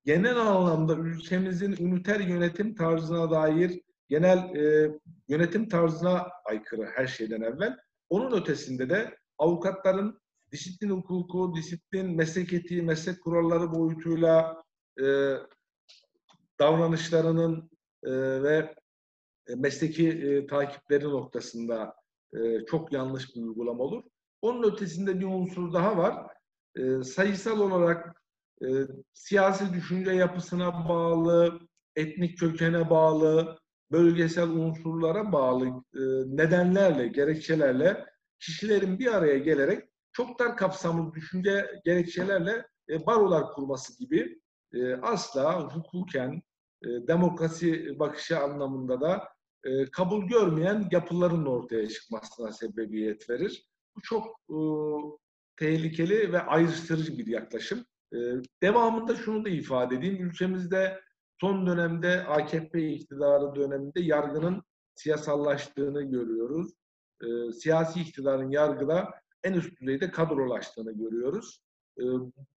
genel 0.04 0.36
anlamda 0.36 0.96
ülkemizin 0.96 1.72
üniter 1.72 2.20
yönetim 2.20 2.74
tarzına 2.74 3.30
dair 3.30 3.80
genel 4.12 4.56
e, 4.56 4.90
yönetim 5.28 5.68
tarzına 5.68 6.28
aykırı 6.44 6.86
her 6.94 7.06
şeyden 7.06 7.40
evvel. 7.40 7.76
Onun 8.10 8.40
ötesinde 8.40 8.90
de 8.90 9.16
avukatların 9.38 10.20
disiplin 10.52 10.90
hukuku, 10.90 11.54
disiplin 11.56 12.16
meslek 12.16 12.52
etiği, 12.52 12.82
meslek 12.82 13.22
kuralları 13.22 13.74
boyutuyla 13.74 14.62
e, 15.00 15.04
davranışlarının 16.60 17.70
e, 18.04 18.12
ve 18.42 18.74
mesleki 19.56 20.08
e, 20.08 20.46
takipleri 20.46 21.04
noktasında 21.04 21.94
e, 22.34 22.64
çok 22.66 22.92
yanlış 22.92 23.36
bir 23.36 23.40
uygulama 23.40 23.84
olur. 23.84 24.02
Onun 24.42 24.72
ötesinde 24.72 25.20
bir 25.20 25.26
unsur 25.26 25.72
daha 25.72 25.96
var. 25.96 26.26
E, 26.76 27.02
sayısal 27.02 27.60
olarak 27.60 28.22
e, 28.62 28.66
siyasi 29.12 29.72
düşünce 29.72 30.10
yapısına 30.10 30.88
bağlı, 30.88 31.60
etnik 31.96 32.38
kökene 32.38 32.90
bağlı, 32.90 33.61
bölgesel 33.92 34.48
unsurlara 34.48 35.32
bağlı 35.32 35.66
e, 35.94 36.00
nedenlerle, 36.36 37.08
gerekçelerle 37.08 38.06
kişilerin 38.40 38.98
bir 38.98 39.14
araya 39.14 39.38
gelerek 39.38 39.88
çok 40.12 40.38
dar 40.38 40.56
kapsamlı 40.56 41.14
düşünce 41.14 41.80
gerekçelerle 41.84 42.66
e, 42.88 43.06
barolar 43.06 43.52
kurması 43.52 43.98
gibi 43.98 44.40
e, 44.74 44.94
asla 44.94 45.60
hukuken, 45.60 46.42
demokrasi 46.84 47.98
bakışı 47.98 48.38
anlamında 48.38 49.00
da 49.00 49.28
kabul 49.92 50.28
görmeyen 50.28 50.88
yapıların 50.92 51.46
ortaya 51.46 51.88
çıkmasına 51.88 52.52
sebebiyet 52.52 53.30
verir. 53.30 53.66
Bu 53.96 54.00
çok 54.02 54.26
tehlikeli 55.56 56.32
ve 56.32 56.40
ayrıştırıcı 56.40 57.18
bir 57.18 57.26
yaklaşım. 57.26 57.84
Devamında 58.62 59.16
şunu 59.16 59.44
da 59.44 59.48
ifade 59.48 59.96
edeyim. 59.96 60.26
Ülkemizde 60.26 61.00
son 61.42 61.66
dönemde 61.66 62.24
AKP 62.24 62.88
iktidarı 62.88 63.54
döneminde 63.54 64.00
yargının 64.00 64.62
siyasallaştığını 64.94 66.02
görüyoruz. 66.02 66.72
Ee, 67.22 67.52
siyasi 67.52 68.00
iktidarın 68.00 68.50
yargıda 68.50 69.10
en 69.44 69.52
üst 69.52 69.80
düzeyde 69.80 70.10
kadrolaştığını 70.10 70.92
görüyoruz. 70.92 71.62
Ee, 71.98 72.02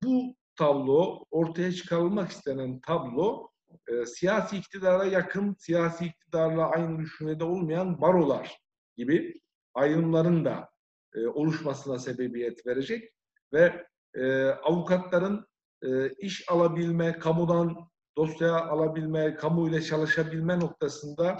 bu 0.03 0.35
tablo, 0.55 1.25
ortaya 1.31 1.71
çıkarılmak 1.71 2.31
istenen 2.31 2.79
tablo, 2.79 3.49
e, 3.87 4.05
siyasi 4.05 4.57
iktidara 4.57 5.05
yakın, 5.05 5.55
siyasi 5.59 6.05
iktidarla 6.05 6.69
aynı 6.69 6.99
düşüncede 6.99 7.43
olmayan 7.43 8.01
barolar 8.01 8.57
gibi 8.97 9.33
ayrımların 9.73 10.45
da 10.45 10.69
e, 11.15 11.27
oluşmasına 11.27 11.99
sebebiyet 11.99 12.67
verecek 12.67 13.13
ve 13.53 13.85
e, 14.13 14.45
avukatların 14.45 15.45
e, 15.83 16.09
iş 16.09 16.49
alabilme, 16.49 17.19
kamudan 17.19 17.89
dosya 18.17 18.65
alabilme, 18.65 19.35
kamu 19.35 19.69
ile 19.69 19.81
çalışabilme 19.81 20.59
noktasında 20.59 21.37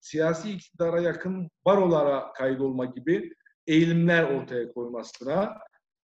siyasi 0.00 0.50
iktidara 0.50 1.00
yakın 1.00 1.48
barolara 1.64 2.32
kaydolma 2.32 2.84
gibi 2.84 3.32
eğilimler 3.66 4.22
ortaya 4.22 4.72
koymasına 4.72 5.58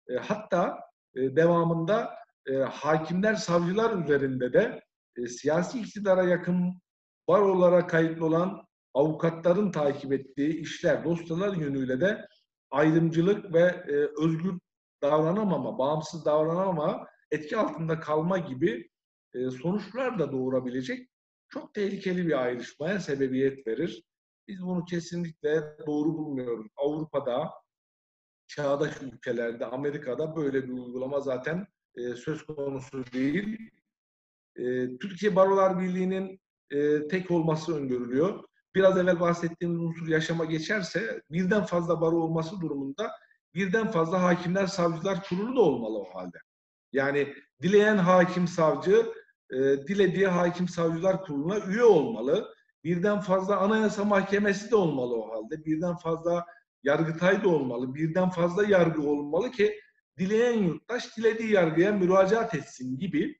e, 0.09 0.15
hatta 0.15 0.79
e, 1.15 1.35
devamında 1.35 2.15
e, 2.47 2.55
hakimler, 2.55 3.35
savcılar 3.35 4.03
üzerinde 4.03 4.53
de 4.53 4.81
e, 5.17 5.27
siyasi 5.27 5.79
iktidara 5.79 6.23
yakın 6.23 6.81
barolara 7.27 7.87
kayıtlı 7.87 8.25
olan 8.25 8.65
avukatların 8.93 9.71
takip 9.71 10.13
ettiği 10.13 10.59
işler, 10.59 11.03
dosyalar 11.03 11.53
yönüyle 11.53 12.01
de 12.01 12.27
ayrımcılık 12.71 13.53
ve 13.53 13.61
e, 13.61 13.93
özgür 14.23 14.59
davranamama, 15.03 15.77
bağımsız 15.77 16.25
davranamama, 16.25 17.07
etki 17.31 17.57
altında 17.57 17.99
kalma 17.99 18.37
gibi 18.37 18.89
sonuçlar 19.33 20.19
da 20.19 20.31
doğurabilecek 20.31 21.09
çok 21.49 21.73
tehlikeli 21.73 22.27
bir 22.27 22.43
ayrışmaya 22.43 22.99
sebebiyet 22.99 23.67
verir. 23.67 24.03
Biz 24.47 24.61
bunu 24.61 24.85
kesinlikle 24.85 25.77
doğru 25.87 26.17
bulmuyoruz. 26.17 26.67
Avrupa'da 26.77 27.51
çağdaş 28.47 29.01
ülkelerde, 29.01 29.65
Amerika'da 29.65 30.35
böyle 30.35 30.63
bir 30.63 30.73
uygulama 30.73 31.19
zaten 31.21 31.67
e, 31.95 32.13
söz 32.13 32.45
konusu 32.45 33.03
değil. 33.13 33.71
E, 34.55 34.97
Türkiye 34.97 35.35
Barolar 35.35 35.79
Birliği'nin 35.79 36.39
e, 36.71 37.07
tek 37.07 37.31
olması 37.31 37.75
öngörülüyor. 37.75 38.43
Biraz 38.75 38.97
evvel 38.97 39.19
bahsettiğimiz 39.19 39.79
unsur 39.79 40.07
yaşama 40.07 40.45
geçerse 40.45 41.21
birden 41.31 41.63
fazla 41.63 42.01
baro 42.01 42.15
olması 42.15 42.61
durumunda 42.61 43.11
birden 43.55 43.91
fazla 43.91 44.23
hakimler, 44.23 44.67
savcılar 44.67 45.23
kurulu 45.23 45.55
da 45.55 45.61
olmalı 45.61 45.97
o 45.99 46.15
halde. 46.15 46.37
Yani 46.93 47.33
dileyen 47.61 47.97
hakim, 47.97 48.47
savcı, 48.47 49.13
e, 49.51 49.57
dilediği 49.59 50.27
hakim, 50.27 50.67
savcılar 50.67 51.21
kuruluna 51.21 51.59
üye 51.59 51.83
olmalı. 51.83 52.53
Birden 52.83 53.19
fazla 53.19 53.57
anayasa 53.57 54.03
mahkemesi 54.03 54.71
de 54.71 54.75
olmalı 54.75 55.15
o 55.15 55.29
halde. 55.29 55.65
Birden 55.65 55.95
fazla 55.95 56.45
yargıtay 56.83 57.43
da 57.43 57.49
olmalı. 57.49 57.95
Birden 57.95 58.29
fazla 58.29 58.65
yargı 58.65 59.01
olmalı 59.01 59.51
ki 59.51 59.79
dileyen 60.17 60.63
yurttaş 60.63 61.17
dilediği 61.17 61.51
yargıya 61.51 61.91
müracaat 61.91 62.55
etsin 62.55 62.97
gibi 62.97 63.39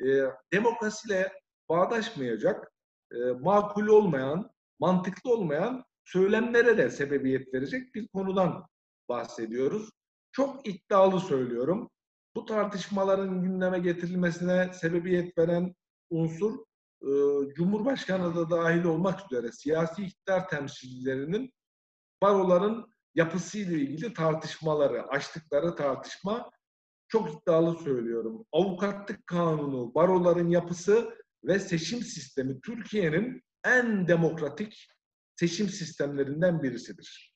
e, 0.00 0.06
demokrasiyle 0.52 1.32
bağdaşmayacak, 1.68 2.72
e, 3.12 3.16
makul 3.40 3.86
olmayan, 3.86 4.50
mantıklı 4.78 5.32
olmayan 5.32 5.84
söylemlere 6.04 6.78
de 6.78 6.90
sebebiyet 6.90 7.54
verecek 7.54 7.94
bir 7.94 8.08
konudan 8.08 8.66
bahsediyoruz. 9.08 9.90
Çok 10.32 10.68
iddialı 10.68 11.20
söylüyorum. 11.20 11.90
Bu 12.36 12.44
tartışmaların 12.44 13.42
gündeme 13.42 13.78
getirilmesine 13.78 14.72
sebebiyet 14.72 15.38
veren 15.38 15.74
unsur 16.10 16.58
e, 17.02 17.10
Cumhurbaşkanı 17.54 18.36
da 18.36 18.50
dahil 18.50 18.84
olmak 18.84 19.32
üzere 19.32 19.52
siyasi 19.52 20.02
iktidar 20.02 20.48
temsilcilerinin 20.48 21.52
baroların 22.22 22.92
yapısıyla 23.14 23.76
ilgili 23.76 24.14
tartışmaları, 24.14 25.02
açtıkları 25.02 25.76
tartışma 25.76 26.50
çok 27.08 27.34
iddialı 27.34 27.78
söylüyorum. 27.78 28.46
Avukatlık 28.52 29.26
kanunu, 29.26 29.94
baroların 29.94 30.48
yapısı 30.48 31.14
ve 31.44 31.58
seçim 31.58 32.02
sistemi 32.02 32.60
Türkiye'nin 32.60 33.42
en 33.64 34.08
demokratik 34.08 34.88
seçim 35.36 35.68
sistemlerinden 35.68 36.62
birisidir. 36.62 37.34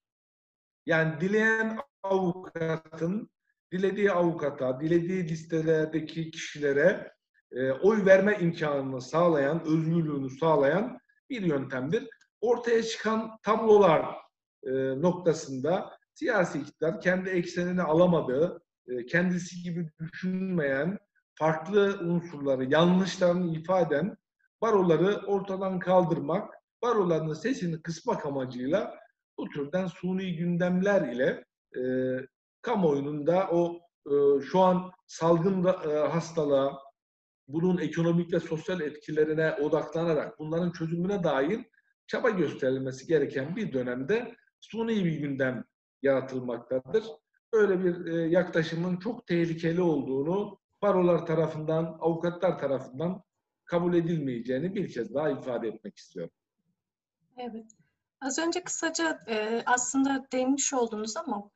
Yani 0.87 1.21
dileyen 1.21 1.79
avukatın 2.03 3.31
dilediği 3.73 4.13
avukata, 4.13 4.81
dilediği 4.81 5.25
listelerdeki 5.25 6.31
kişilere 6.31 7.13
e, 7.53 7.73
oy 7.73 8.07
verme 8.07 8.39
imkanını 8.41 9.01
sağlayan, 9.01 9.61
özgürlüğünü 9.67 10.31
sağlayan 10.31 10.99
bir 11.31 11.43
yöntemdir. 11.43 12.09
Ortaya 12.41 12.83
çıkan 12.83 13.31
tablolar 13.43 14.17
e, 14.63 14.71
noktasında 15.03 15.91
siyasi 16.15 16.59
iktidar 16.59 17.01
kendi 17.01 17.31
eksenini 17.31 17.83
alamadığı, 17.83 18.63
e, 18.89 19.07
kendisi 19.07 19.63
gibi 19.63 19.91
düşünmeyen, 19.99 20.99
farklı 21.35 21.99
unsurları, 22.01 22.65
yanlışlarını 22.65 23.57
ifade 23.57 24.17
baroları 24.63 25.27
ortadan 25.27 25.79
kaldırmak, 25.79 26.55
baroların 26.83 27.33
sesini 27.33 27.83
kısmak 27.83 28.27
amacıyla 28.27 28.99
bu 29.39 29.49
türden 29.49 29.87
suni 29.87 30.37
gündemler 30.37 31.13
ile 31.13 31.45
e, 31.77 31.83
kamuoyunun 32.63 33.27
da 33.27 33.49
o 33.51 33.81
e, 34.07 34.41
şu 34.43 34.61
an 34.61 34.91
salgın 35.07 35.65
da, 35.65 35.73
e, 35.73 36.09
hastalığa, 36.09 36.79
bunun 37.49 37.79
ekonomik 37.79 38.33
ve 38.33 38.41
sosyal 38.41 38.81
etkilerine 38.81 39.53
odaklanarak 39.53 40.39
bunların 40.39 40.73
çözümüne 40.73 41.25
dair 41.25 41.61
çaba 42.07 42.31
gösterilmesi 42.31 43.07
gereken 43.07 43.57
bir 43.57 43.73
dönemde 43.73 44.35
suni 44.61 45.05
bir 45.05 45.13
gündem 45.13 45.65
yaratılmaktadır. 46.03 47.05
Böyle 47.53 47.85
bir 47.85 48.07
e, 48.07 48.29
yaklaşımın 48.29 48.97
çok 48.97 49.27
tehlikeli 49.27 49.81
olduğunu 49.81 50.59
barolar 50.83 51.27
tarafından, 51.27 51.97
avukatlar 52.01 52.59
tarafından 52.59 53.23
kabul 53.65 53.95
edilmeyeceğini 53.95 54.75
bir 54.75 54.93
kez 54.93 55.15
daha 55.15 55.31
ifade 55.31 55.69
etmek 55.69 55.97
istiyorum. 55.97 56.33
Evet. 57.37 57.67
Az 58.21 58.39
önce 58.39 58.65
kısaca 58.65 59.19
e, 59.29 59.63
aslında 59.67 60.27
değinmiş 60.33 60.73
oldunuz 60.73 61.17
ama 61.17 61.51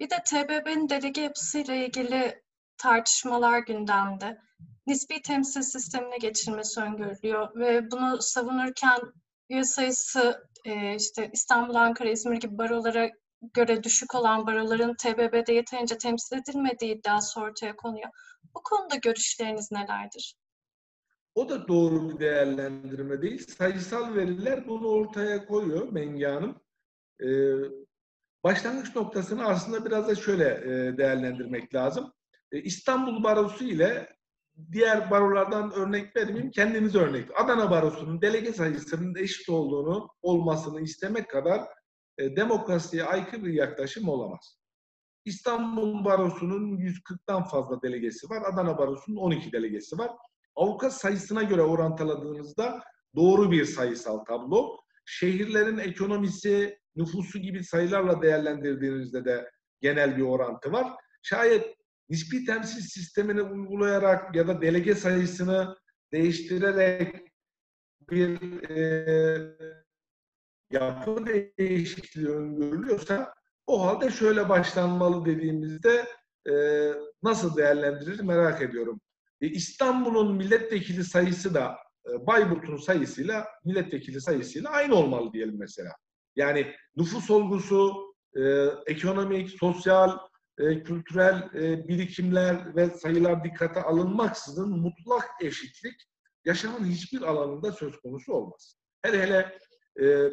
bir 0.00 0.10
de 0.10 0.16
TBB'nin 0.26 0.88
delege 0.88 1.20
yapısıyla 1.20 1.74
ilgili 1.74 2.42
tartışmalar 2.78 3.58
gündemde. 3.58 4.38
Nispi 4.86 5.22
temsil 5.22 5.62
sistemine 5.62 6.16
geçilmesi 6.16 6.80
öngörülüyor 6.80 7.56
ve 7.56 7.90
bunu 7.90 8.18
savunurken 8.20 9.00
üye 9.50 9.64
sayısı 9.64 10.48
e, 10.64 10.94
işte 10.94 11.30
İstanbul, 11.32 11.74
Ankara, 11.74 12.08
İzmir 12.08 12.36
gibi 12.36 12.58
barolara 12.58 13.10
göre 13.54 13.82
düşük 13.82 14.14
olan 14.14 14.46
baroların 14.46 14.94
TBB'de 14.94 15.52
yeterince 15.52 15.98
temsil 15.98 16.36
edilmediği 16.36 16.94
iddiası 16.94 17.40
ortaya 17.40 17.76
konuyor. 17.76 18.08
Bu 18.54 18.62
konuda 18.62 18.96
görüşleriniz 18.96 19.72
nelerdir? 19.72 20.36
O 21.34 21.48
da 21.48 21.68
doğru 21.68 22.08
bir 22.08 22.18
değerlendirme 22.18 23.22
değil. 23.22 23.46
Sayısal 23.58 24.14
veriler 24.14 24.68
bunu 24.68 24.88
ortaya 24.88 25.46
koyuyor 25.46 25.92
Mengi 25.92 26.24
Hanım. 26.24 26.60
Ee, 27.20 27.85
başlangıç 28.46 28.96
noktasını 28.96 29.46
aslında 29.46 29.84
biraz 29.84 30.08
da 30.08 30.14
şöyle 30.14 30.44
e, 30.44 30.98
değerlendirmek 30.98 31.74
lazım. 31.74 32.12
E, 32.52 32.62
İstanbul 32.62 33.22
Barosu 33.24 33.64
ile 33.64 34.16
diğer 34.72 35.10
barolardan 35.10 35.72
örnek 35.72 36.16
vermeyeyim, 36.16 36.50
kendimiz 36.50 36.94
örnek. 36.94 37.28
Adana 37.40 37.70
Barosu'nun 37.70 38.22
delege 38.22 38.52
sayısının 38.52 39.14
eşit 39.14 39.48
olduğunu, 39.48 40.08
olmasını 40.22 40.80
istemek 40.80 41.30
kadar 41.30 41.60
e, 42.18 42.36
demokrasiye 42.36 43.04
aykırı 43.04 43.44
bir 43.44 43.52
yaklaşım 43.52 44.08
olamaz. 44.08 44.58
İstanbul 45.24 46.04
Barosu'nun 46.04 46.78
140'tan 46.78 47.48
fazla 47.48 47.82
delegesi 47.82 48.30
var. 48.30 48.42
Adana 48.52 48.78
Barosu'nun 48.78 49.16
12 49.16 49.52
delegesi 49.52 49.98
var. 49.98 50.10
Avukat 50.56 50.92
sayısına 50.92 51.42
göre 51.42 51.62
orantıladığınızda 51.62 52.80
doğru 53.16 53.50
bir 53.50 53.64
sayısal 53.64 54.18
tablo. 54.18 54.76
Şehirlerin 55.06 55.78
ekonomisi, 55.78 56.78
nüfusu 56.96 57.38
gibi 57.38 57.64
sayılarla 57.64 58.22
değerlendirdiğinizde 58.22 59.24
de 59.24 59.50
genel 59.80 60.16
bir 60.16 60.22
orantı 60.22 60.72
var. 60.72 60.92
Şayet 61.22 61.76
nispi 62.08 62.44
temsil 62.44 62.80
sistemini 62.80 63.42
uygulayarak 63.42 64.36
ya 64.36 64.48
da 64.48 64.60
delege 64.62 64.94
sayısını 64.94 65.76
değiştirerek 66.12 67.16
bir 68.10 68.62
e, 68.70 69.56
yapı 70.70 71.26
değişikliği 71.58 72.28
öngörülüyorsa 72.28 73.34
o 73.66 73.86
halde 73.86 74.10
şöyle 74.10 74.48
başlanmalı 74.48 75.24
dediğimizde 75.24 76.06
e, 76.50 76.54
nasıl 77.22 77.56
değerlendirir 77.56 78.20
merak 78.20 78.62
ediyorum. 78.62 79.00
E, 79.40 79.46
İstanbul'un 79.46 80.36
milletvekili 80.36 81.04
sayısı 81.04 81.54
da 81.54 81.76
e, 82.08 82.26
Bayburt'un 82.26 82.76
sayısıyla 82.76 83.46
milletvekili 83.64 84.20
sayısıyla 84.20 84.70
aynı 84.70 84.94
olmalı 84.94 85.32
diyelim 85.32 85.58
mesela. 85.58 85.90
Yani 86.36 86.74
nüfus 86.96 87.30
olgusu, 87.30 88.14
e, 88.36 88.42
ekonomik, 88.86 89.50
sosyal, 89.50 90.18
e, 90.58 90.82
kültürel 90.82 91.50
e, 91.54 91.88
birikimler 91.88 92.76
ve 92.76 92.90
sayılar 92.90 93.44
dikkate 93.44 93.82
alınmaksızın 93.82 94.80
mutlak 94.80 95.30
eşitlik 95.40 95.94
yaşamın 96.44 96.84
hiçbir 96.84 97.22
alanında 97.22 97.72
söz 97.72 98.00
konusu 98.00 98.32
olmaz. 98.32 98.76
Hele 99.02 99.22
hele 99.22 99.58
e, 100.06 100.30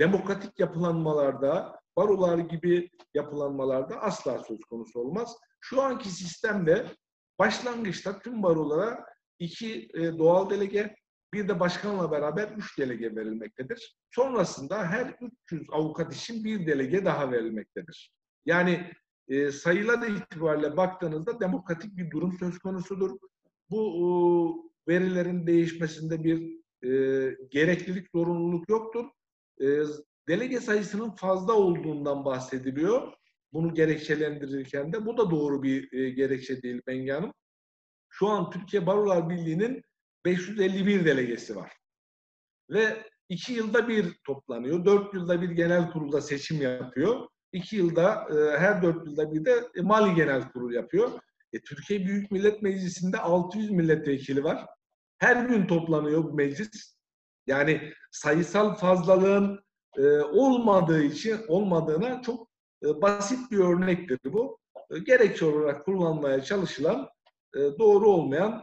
demokratik 0.00 0.58
yapılanmalarda, 0.58 1.80
barolar 1.96 2.38
gibi 2.38 2.90
yapılanmalarda 3.14 4.00
asla 4.00 4.44
söz 4.44 4.60
konusu 4.60 5.00
olmaz. 5.00 5.36
Şu 5.60 5.82
anki 5.82 6.08
sistemde 6.08 6.86
başlangıçta 7.38 8.18
tüm 8.18 8.42
barolara 8.42 9.04
iki 9.38 9.88
e, 9.94 10.18
doğal 10.18 10.50
delege, 10.50 10.96
bir 11.34 11.48
de 11.48 11.60
başkanla 11.60 12.10
beraber 12.10 12.48
üç 12.48 12.78
delege 12.78 13.16
verilmektedir. 13.16 13.96
Sonrasında 14.10 14.86
her 14.86 15.16
300 15.50 15.66
avukat 15.72 16.14
için 16.14 16.44
bir 16.44 16.66
delege 16.66 17.04
daha 17.04 17.32
verilmektedir. 17.32 18.12
Yani 18.46 18.90
e, 19.28 19.52
sayılar 19.52 20.08
itibariyle 20.08 20.76
baktığınızda 20.76 21.40
demokratik 21.40 21.96
bir 21.96 22.10
durum 22.10 22.38
söz 22.38 22.58
konusudur. 22.58 23.18
Bu 23.70 23.82
e, 24.88 24.92
verilerin 24.92 25.46
değişmesinde 25.46 26.24
bir 26.24 26.56
e, 26.82 27.36
gereklilik, 27.50 28.10
zorunluluk 28.14 28.68
yoktur. 28.68 29.04
E, 29.60 29.66
delege 30.28 30.60
sayısının 30.60 31.10
fazla 31.10 31.52
olduğundan 31.52 32.24
bahsediliyor. 32.24 33.12
Bunu 33.52 33.74
gerekçelendirirken 33.74 34.92
de 34.92 35.06
bu 35.06 35.16
da 35.16 35.30
doğru 35.30 35.62
bir 35.62 35.92
e, 35.92 36.10
gerekçe 36.10 36.62
değil 36.62 36.82
Bengi 36.86 37.10
Hanım. 37.10 37.32
Şu 38.08 38.28
an 38.28 38.50
Türkiye 38.50 38.86
Barolar 38.86 39.30
Birliği'nin 39.30 39.82
551 40.26 41.04
delegesi 41.04 41.56
var. 41.56 41.72
Ve 42.70 43.04
iki 43.28 43.52
yılda 43.52 43.88
bir 43.88 44.20
toplanıyor. 44.24 44.84
Dört 44.84 45.14
yılda 45.14 45.42
bir 45.42 45.50
genel 45.50 45.90
kurulda 45.90 46.20
seçim 46.20 46.62
yapıyor 46.62 47.28
iki 47.56 47.76
yılda, 47.76 48.26
e, 48.30 48.58
her 48.58 48.82
dört 48.82 49.06
yılda 49.06 49.32
bir 49.32 49.44
de 49.44 49.68
e, 49.76 49.80
Mali 49.80 50.14
Genel 50.14 50.48
Kurul 50.52 50.72
yapıyor. 50.72 51.10
E, 51.52 51.60
Türkiye 51.60 52.06
Büyük 52.06 52.30
Millet 52.30 52.62
Meclisi'nde 52.62 53.18
600 53.18 53.70
milletvekili 53.70 54.44
var. 54.44 54.66
Her 55.18 55.46
gün 55.46 55.66
toplanıyor 55.66 56.24
bu 56.24 56.32
meclis. 56.32 56.96
Yani 57.46 57.92
sayısal 58.10 58.74
fazlalığın 58.74 59.64
e, 59.96 60.02
olmadığı 60.20 61.02
için 61.02 61.36
olmadığına 61.48 62.22
çok 62.22 62.48
e, 62.84 63.02
basit 63.02 63.50
bir 63.50 63.58
örnektir 63.58 64.18
bu. 64.24 64.58
E, 64.90 64.98
gerekçe 64.98 65.44
olarak 65.44 65.84
kullanmaya 65.84 66.42
çalışılan 66.42 67.08
e, 67.54 67.58
doğru 67.58 68.08
olmayan 68.08 68.62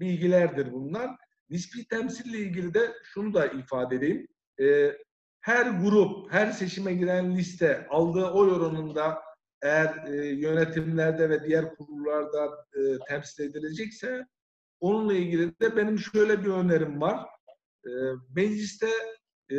bilgilerdir 0.00 0.72
bunlar. 0.72 1.10
Nispi 1.50 1.88
temsille 1.88 2.38
ilgili 2.38 2.74
de 2.74 2.92
şunu 3.04 3.34
da 3.34 3.46
ifade 3.46 3.96
edeyim. 3.96 4.26
E, 4.60 4.96
her 5.40 5.66
grup, 5.66 6.32
her 6.32 6.50
seçime 6.50 6.94
giren 6.94 7.36
liste 7.36 7.86
aldığı 7.90 8.26
oy 8.26 8.50
oranında 8.50 9.22
eğer 9.62 10.04
e, 10.06 10.26
yönetimlerde 10.26 11.30
ve 11.30 11.44
diğer 11.44 11.74
kurullarda 11.74 12.66
e, 12.74 12.80
temsil 13.08 13.44
edilecekse 13.44 14.26
onunla 14.80 15.14
ilgili 15.14 15.60
de 15.60 15.76
benim 15.76 15.98
şöyle 15.98 16.44
bir 16.44 16.50
önerim 16.50 17.00
var. 17.00 17.26
E, 17.86 17.90
mecliste 18.36 18.88
e, 19.52 19.56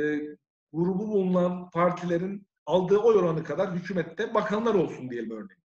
grubu 0.73 1.07
bulunan 1.07 1.69
partilerin 1.69 2.47
aldığı 2.65 2.97
oy 2.97 3.15
oranı 3.15 3.43
kadar 3.43 3.75
hükümette 3.75 4.33
bakanlar 4.33 4.73
olsun 4.73 5.09
diyelim 5.09 5.31
örneğin. 5.31 5.63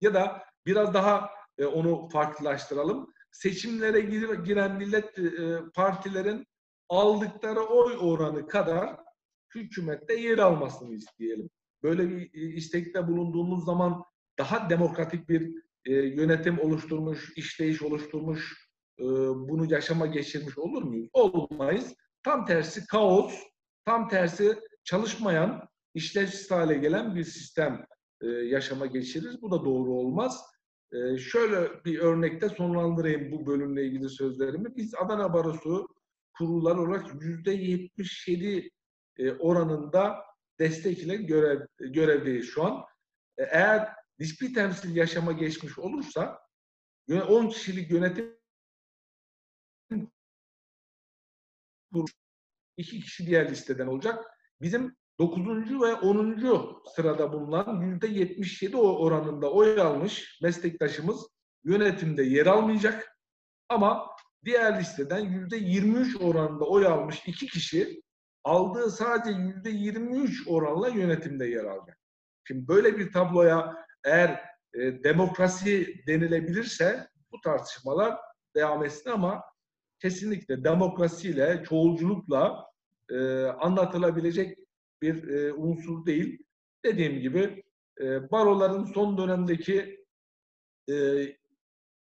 Ya 0.00 0.14
da 0.14 0.42
biraz 0.66 0.94
daha 0.94 1.30
e, 1.58 1.66
onu 1.66 2.08
farklılaştıralım. 2.08 3.12
Seçimlere 3.38 4.00
gir, 4.00 4.30
giren 4.30 4.76
millet 4.76 5.18
e, 5.18 5.22
partilerin 5.74 6.46
aldıkları 6.88 7.60
oy 7.60 7.96
oranı 8.00 8.46
kadar 8.46 8.96
hükümette 9.54 10.14
yer 10.14 10.38
almasını 10.38 10.94
isteyelim. 10.94 11.50
Böyle 11.82 12.10
bir 12.10 12.34
e, 12.34 12.54
istekte 12.54 13.08
bulunduğumuz 13.08 13.64
zaman 13.64 14.04
daha 14.38 14.70
demokratik 14.70 15.28
bir 15.28 15.54
e, 15.84 15.92
yönetim 15.94 16.58
oluşturmuş, 16.58 17.32
işleyiş 17.36 17.82
oluşturmuş, 17.82 18.68
bunu 19.34 19.72
yaşama 19.72 20.06
geçirmiş 20.06 20.58
olur 20.58 20.82
muyuz? 20.82 21.08
Olmayız. 21.12 21.94
Tam 22.22 22.46
tersi 22.46 22.86
kaos, 22.86 23.34
tam 23.84 24.08
tersi 24.08 24.58
çalışmayan, 24.84 25.68
işlevsiz 25.94 26.50
hale 26.50 26.74
gelen 26.74 27.14
bir 27.14 27.24
sistem 27.24 27.86
yaşama 28.44 28.86
geçiririz. 28.86 29.42
Bu 29.42 29.50
da 29.50 29.64
doğru 29.64 29.92
olmaz. 29.92 30.42
E, 30.92 31.18
şöyle 31.18 31.84
bir 31.84 31.98
örnekte 31.98 32.48
sonlandırayım 32.48 33.32
bu 33.32 33.46
bölümle 33.46 33.86
ilgili 33.86 34.08
sözlerimi. 34.08 34.76
Biz 34.76 34.94
Adana 34.94 35.34
Barosu 35.34 35.88
kurullar 36.38 36.76
olarak 36.76 37.22
yüzde 37.22 37.52
77 37.52 38.70
e, 39.18 39.32
oranında 39.32 40.24
destek 40.58 40.98
ile 40.98 41.16
görev, 41.16 41.60
görevdeyiz 41.78 42.46
şu 42.50 42.64
an. 42.64 42.84
E, 43.38 43.42
eğer 43.42 43.88
nispi 44.18 44.52
temsil 44.52 44.96
yaşama 44.96 45.32
geçmiş 45.32 45.78
olursa 45.78 46.40
10 47.10 47.48
kişilik 47.48 47.90
yönetim 47.90 48.38
iki 52.76 53.00
kişi 53.00 53.26
diğer 53.26 53.50
listeden 53.50 53.86
olacak. 53.86 54.24
Bizim 54.60 54.96
9. 55.18 55.80
ve 55.82 55.94
10. 55.94 56.82
sırada 56.96 57.32
bulunan 57.32 57.98
%77 58.00 58.76
oranında 58.76 59.52
oy 59.52 59.80
almış 59.80 60.38
meslektaşımız 60.42 61.26
yönetimde 61.64 62.22
yer 62.22 62.46
almayacak. 62.46 63.18
Ama 63.68 64.06
diğer 64.44 64.80
listeden 64.80 65.24
%23 65.24 66.24
oranında 66.24 66.64
oy 66.64 66.86
almış 66.86 67.22
iki 67.26 67.46
kişi 67.46 68.02
aldığı 68.44 68.90
sadece 68.90 69.30
%23 69.30 70.48
oranla 70.48 70.88
yönetimde 70.88 71.46
yer 71.46 71.64
alacak. 71.64 71.98
Şimdi 72.44 72.68
böyle 72.68 72.98
bir 72.98 73.12
tabloya 73.12 73.74
eğer 74.04 74.30
e, 74.74 75.04
demokrasi 75.04 75.94
denilebilirse 76.06 77.08
bu 77.32 77.40
tartışmalar 77.40 78.18
devam 78.56 78.84
etsin 78.84 79.10
ama 79.10 79.42
kesinlikle 80.00 80.64
demokrasiyle, 80.64 81.64
çoğulculukla 81.68 82.64
e, 83.10 83.44
anlatılabilecek 83.44 84.58
bir 85.02 85.28
e, 85.28 85.52
unsur 85.52 86.06
değil. 86.06 86.38
Dediğim 86.84 87.20
gibi 87.20 87.62
e, 88.00 88.30
baroların 88.30 88.84
son 88.84 89.18
dönemdeki 89.18 90.04
e, 90.90 90.94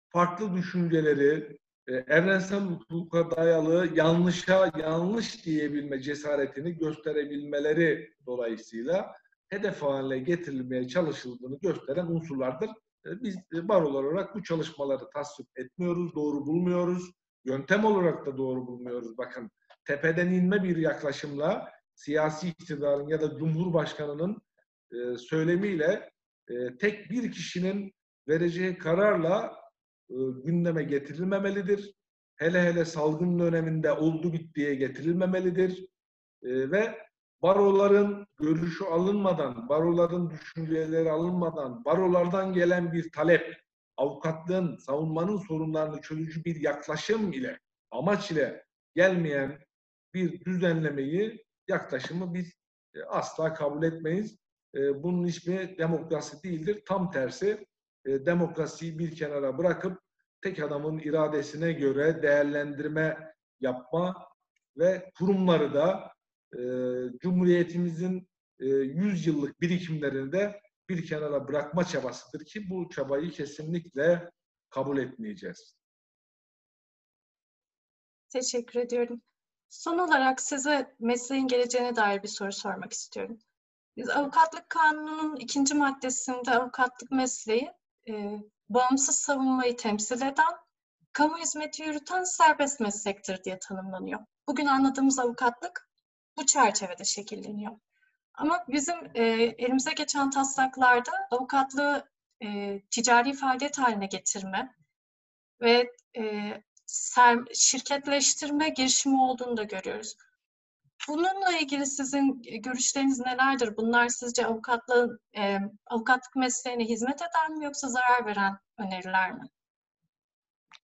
farklı 0.09 0.53
düşünceleri, 0.53 1.57
e, 1.87 1.93
evrensel 1.93 2.59
hukuka 2.59 3.31
dayalı 3.31 3.89
yanlışa 3.95 4.71
yanlış 4.79 5.45
diyebilme 5.45 6.01
cesaretini 6.01 6.77
gösterebilmeleri 6.77 8.13
dolayısıyla 8.25 9.15
hedef 9.49 9.81
haline 9.81 10.19
getirilmeye 10.19 10.87
çalışıldığını 10.87 11.59
gösteren 11.59 12.05
unsurlardır. 12.05 12.69
E, 13.05 13.23
biz 13.23 13.35
e, 13.35 13.67
barolar 13.67 14.03
olarak 14.03 14.35
bu 14.35 14.43
çalışmaları 14.43 15.09
tasvip 15.13 15.47
etmiyoruz, 15.55 16.15
doğru 16.15 16.45
bulmuyoruz. 16.45 17.11
Yöntem 17.45 17.85
olarak 17.85 18.25
da 18.25 18.37
doğru 18.37 18.67
bulmuyoruz. 18.67 19.17
Bakın 19.17 19.51
tepeden 19.85 20.27
inme 20.27 20.63
bir 20.63 20.77
yaklaşımla 20.77 21.71
siyasi 21.95 22.47
iktidarın 22.47 23.07
ya 23.07 23.21
da 23.21 23.37
Cumhurbaşkanı'nın 23.37 24.41
e, 24.91 25.17
söylemiyle 25.17 26.11
e, 26.49 26.77
tek 26.77 27.09
bir 27.09 27.31
kişinin 27.31 27.93
vereceği 28.27 28.77
kararla 28.77 29.53
e, 30.09 30.15
gündeme 30.43 30.83
getirilmemelidir. 30.83 31.93
Hele 32.35 32.61
hele 32.61 32.85
salgın 32.85 33.39
döneminde 33.39 33.91
oldu 33.91 34.33
bittiye 34.33 34.75
getirilmemelidir. 34.75 35.87
E, 36.43 36.71
ve 36.71 36.97
baroların 37.41 38.27
görüşü 38.37 38.83
alınmadan, 38.85 39.69
baroların 39.69 40.29
düşünceleri 40.29 41.11
alınmadan, 41.11 41.85
barolardan 41.85 42.53
gelen 42.53 42.93
bir 42.93 43.11
talep, 43.11 43.57
avukatlığın, 43.97 44.77
savunmanın 44.77 45.37
sorunlarını 45.37 46.01
çözücü 46.01 46.45
bir 46.45 46.61
yaklaşım 46.61 47.33
ile, 47.33 47.59
amaç 47.91 48.31
ile 48.31 48.65
gelmeyen 48.95 49.59
bir 50.13 50.45
düzenlemeyi, 50.45 51.45
yaklaşımı 51.71 52.33
biz 52.33 52.53
e, 52.93 53.03
asla 53.03 53.53
kabul 53.53 53.83
etmeyiz. 53.83 54.37
E, 54.75 55.03
bunun 55.03 55.23
ismi 55.23 55.77
demokrasi 55.77 56.43
değildir. 56.43 56.83
Tam 56.87 57.11
tersi 57.11 57.67
e, 58.05 58.25
demokrasiyi 58.25 58.99
bir 58.99 59.15
kenara 59.15 59.57
bırakıp 59.57 60.01
tek 60.41 60.59
adamın 60.59 60.99
iradesine 60.99 61.71
göre 61.71 62.23
değerlendirme 62.23 63.33
yapma 63.59 64.27
ve 64.77 65.11
kurumları 65.17 65.73
da 65.73 66.11
Cumhuriyetimizin 67.19 68.27
100 68.59 69.27
yıllık 69.27 69.61
birikimlerini 69.61 70.31
de 70.31 70.61
bir 70.89 71.07
kenara 71.07 71.47
bırakma 71.47 71.83
çabasıdır 71.83 72.45
ki 72.45 72.69
bu 72.69 72.89
çabayı 72.89 73.31
kesinlikle 73.31 74.31
kabul 74.69 74.97
etmeyeceğiz. 74.97 75.75
Teşekkür 78.29 78.79
ediyorum. 78.79 79.21
Son 79.71 79.97
olarak 79.97 80.41
size 80.41 80.95
mesleğin 80.99 81.47
geleceğine 81.47 81.95
dair 81.95 82.23
bir 82.23 82.27
soru 82.27 82.51
sormak 82.51 82.93
istiyorum. 82.93 83.39
Biz 83.97 84.09
avukatlık 84.09 84.69
kanununun 84.69 85.35
ikinci 85.35 85.73
maddesinde 85.73 86.51
avukatlık 86.51 87.11
mesleği 87.11 87.71
e, 88.09 88.39
bağımsız 88.69 89.15
savunmayı 89.15 89.77
temsil 89.77 90.21
eden, 90.21 90.53
kamu 91.13 91.37
hizmeti 91.37 91.83
yürüten 91.83 92.23
serbest 92.23 92.79
meslektir 92.79 93.43
diye 93.43 93.59
tanımlanıyor. 93.59 94.19
Bugün 94.47 94.65
anladığımız 94.65 95.19
avukatlık 95.19 95.89
bu 96.37 96.45
çerçevede 96.45 97.03
şekilleniyor. 97.03 97.71
Ama 98.33 98.65
bizim 98.67 98.97
e, 99.15 99.23
elimize 99.57 99.91
geçen 99.93 100.29
taslaklarda 100.29 101.11
avukatlığı 101.31 102.09
e, 102.43 102.81
ticari 102.81 103.33
faaliyet 103.33 103.77
haline 103.77 104.05
getirme 104.05 104.75
ve 105.61 105.91
e, 106.17 106.53
şirketleştirme 107.53 108.69
girişimi 108.69 109.21
olduğunu 109.21 109.57
da 109.57 109.63
görüyoruz. 109.63 110.15
Bununla 111.09 111.57
ilgili 111.61 111.85
sizin 111.85 112.41
görüşleriniz 112.41 113.19
nelerdir? 113.19 113.77
Bunlar 113.77 114.09
sizce 114.09 114.45
avukatlığın, 114.45 115.19
e, 115.37 115.57
avukatlık 115.85 116.35
mesleğine 116.35 116.85
hizmet 116.85 117.21
eden 117.21 117.57
mi 117.57 117.65
yoksa 117.65 117.87
zarar 117.87 118.25
veren 118.25 118.57
öneriler 118.77 119.31
mi? 119.31 119.49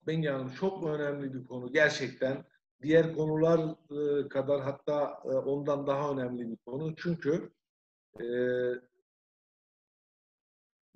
Bengi 0.07 0.27
Hanım 0.27 0.53
çok 0.53 0.83
önemli 0.83 1.33
bir 1.33 1.45
konu. 1.45 1.73
Gerçekten 1.73 2.45
diğer 2.81 3.15
konular 3.15 3.59
e, 3.91 4.27
kadar 4.27 4.61
hatta 4.61 5.21
e, 5.25 5.27
ondan 5.27 5.87
daha 5.87 6.11
önemli 6.11 6.49
bir 6.49 6.57
konu. 6.57 6.95
Çünkü 6.95 7.51
e, 8.19 8.25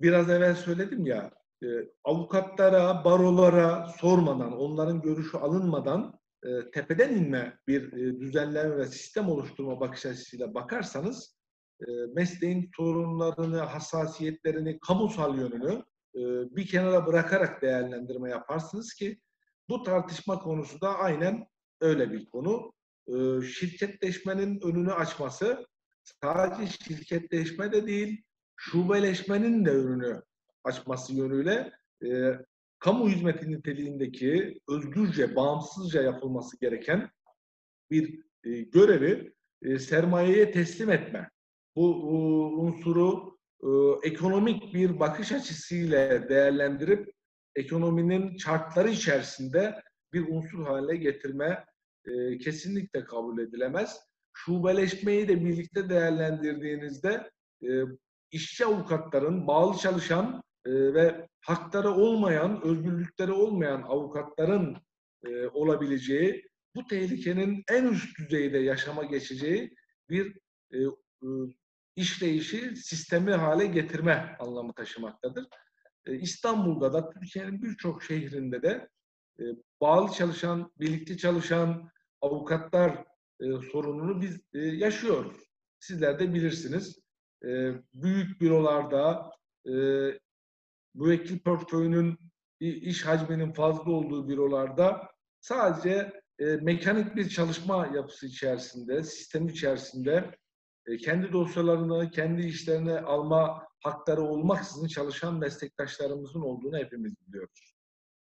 biraz 0.00 0.30
evvel 0.30 0.54
söyledim 0.54 1.06
ya 1.06 1.30
e, 1.62 1.66
avukatlara, 2.04 3.04
barolara 3.04 3.88
sormadan, 4.00 4.52
onların 4.52 5.02
görüşü 5.02 5.36
alınmadan 5.36 6.20
e, 6.44 6.70
tepeden 6.70 7.16
inme 7.16 7.58
bir 7.66 7.92
e, 7.92 8.20
düzenleme 8.20 8.76
ve 8.76 8.86
sistem 8.86 9.28
oluşturma 9.28 9.80
bakış 9.80 10.06
açısıyla 10.06 10.54
bakarsanız 10.54 11.36
e, 11.80 11.86
mesleğin 12.14 12.70
sorunlarını, 12.76 13.58
hassasiyetlerini, 13.58 14.78
kamusal 14.80 15.38
yönünü 15.38 15.72
e, 16.14 16.20
bir 16.56 16.66
kenara 16.66 17.06
bırakarak 17.06 17.62
değerlendirme 17.62 18.30
yaparsınız 18.30 18.94
ki 18.94 19.20
bu 19.68 19.82
tartışma 19.82 20.38
konusu 20.38 20.80
da 20.80 20.98
aynen 20.98 21.46
öyle 21.80 22.12
bir 22.12 22.30
konu. 22.30 22.72
E, 23.08 23.42
şirketleşmenin 23.42 24.60
önünü 24.60 24.92
açması 24.92 25.66
sadece 26.22 26.72
şirketleşme 26.72 27.72
de 27.72 27.86
değil, 27.86 28.22
şubeleşmenin 28.56 29.64
de 29.64 29.70
önünü 29.70 30.22
açması 30.64 31.14
yönüyle 31.14 31.72
e, 32.04 32.38
kamu 32.78 33.08
hizmeti 33.08 33.50
niteliğindeki 33.50 34.60
özgürce, 34.68 35.36
bağımsızca 35.36 36.02
yapılması 36.02 36.60
gereken 36.60 37.10
bir 37.90 38.20
e, 38.44 38.50
görevi 38.60 39.32
e, 39.62 39.78
sermayeye 39.78 40.50
teslim 40.50 40.90
etme. 40.90 41.30
Bu 41.76 41.90
e, 41.90 42.14
unsuru 42.60 43.38
e, 43.62 43.68
ekonomik 44.08 44.74
bir 44.74 45.00
bakış 45.00 45.32
açısıyla 45.32 46.28
değerlendirip 46.28 47.12
ekonominin 47.56 48.36
şartları 48.36 48.90
içerisinde 48.90 49.82
bir 50.12 50.28
unsur 50.28 50.66
haline 50.66 50.96
getirme 50.96 51.64
e, 52.04 52.38
kesinlikle 52.38 53.04
kabul 53.04 53.38
edilemez. 53.38 54.00
Şubeleşmeyi 54.32 55.28
de 55.28 55.44
birlikte 55.44 55.88
değerlendirdiğinizde 55.88 57.30
e, 57.62 57.70
işçi 58.30 58.66
avukatların 58.66 59.46
bağlı 59.46 59.78
çalışan 59.78 60.42
ve 60.66 61.28
hakları 61.40 61.90
olmayan, 61.90 62.62
özgürlükleri 62.64 63.32
olmayan 63.32 63.82
avukatların 63.82 64.76
e, 65.24 65.46
olabileceği, 65.46 66.48
bu 66.74 66.86
tehlikenin 66.86 67.62
en 67.70 67.84
üst 67.84 68.18
düzeyde 68.18 68.58
yaşama 68.58 69.04
geçeceği 69.04 69.74
bir 70.10 70.38
e, 70.72 70.78
e, 71.22 71.28
işleyişi 71.96 72.76
sistemi 72.76 73.32
hale 73.32 73.66
getirme 73.66 74.36
anlamı 74.40 74.74
taşımaktadır. 74.74 75.46
E, 76.06 76.14
İstanbul'da 76.14 76.92
da 76.92 77.10
Türkiye'nin 77.10 77.62
birçok 77.62 78.02
şehrinde 78.02 78.62
de 78.62 78.88
e, 79.40 79.42
bağlı 79.80 80.12
çalışan, 80.12 80.72
birlikte 80.80 81.16
çalışan 81.16 81.90
avukatlar 82.20 83.04
e, 83.40 83.44
sorununu 83.72 84.20
biz 84.20 84.40
e, 84.54 84.58
yaşıyoruz. 84.58 85.36
Sizler 85.78 86.18
de 86.18 86.34
bilirsiniz. 86.34 86.98
E, 87.44 87.72
büyük 87.94 88.40
bürolarda 88.40 89.30
e, 89.66 89.72
müvekkil 90.94 91.38
portföyünün 91.38 92.18
iş 92.60 93.06
hacminin 93.06 93.52
fazla 93.52 93.92
olduğu 93.92 94.28
bürolarda 94.28 95.08
sadece 95.40 96.12
e, 96.38 96.44
mekanik 96.44 97.16
bir 97.16 97.28
çalışma 97.28 97.86
yapısı 97.86 98.26
içerisinde, 98.26 99.02
sistem 99.02 99.48
içerisinde 99.48 100.36
e, 100.86 100.96
kendi 100.96 101.32
dosyalarını, 101.32 102.10
kendi 102.10 102.42
işlerini 102.42 102.98
alma 102.98 103.66
hakları 103.80 104.22
olmaksızın 104.22 104.86
çalışan 104.86 105.38
meslektaşlarımızın 105.38 106.40
olduğunu 106.40 106.78
hepimiz 106.78 107.14
biliyoruz. 107.26 107.74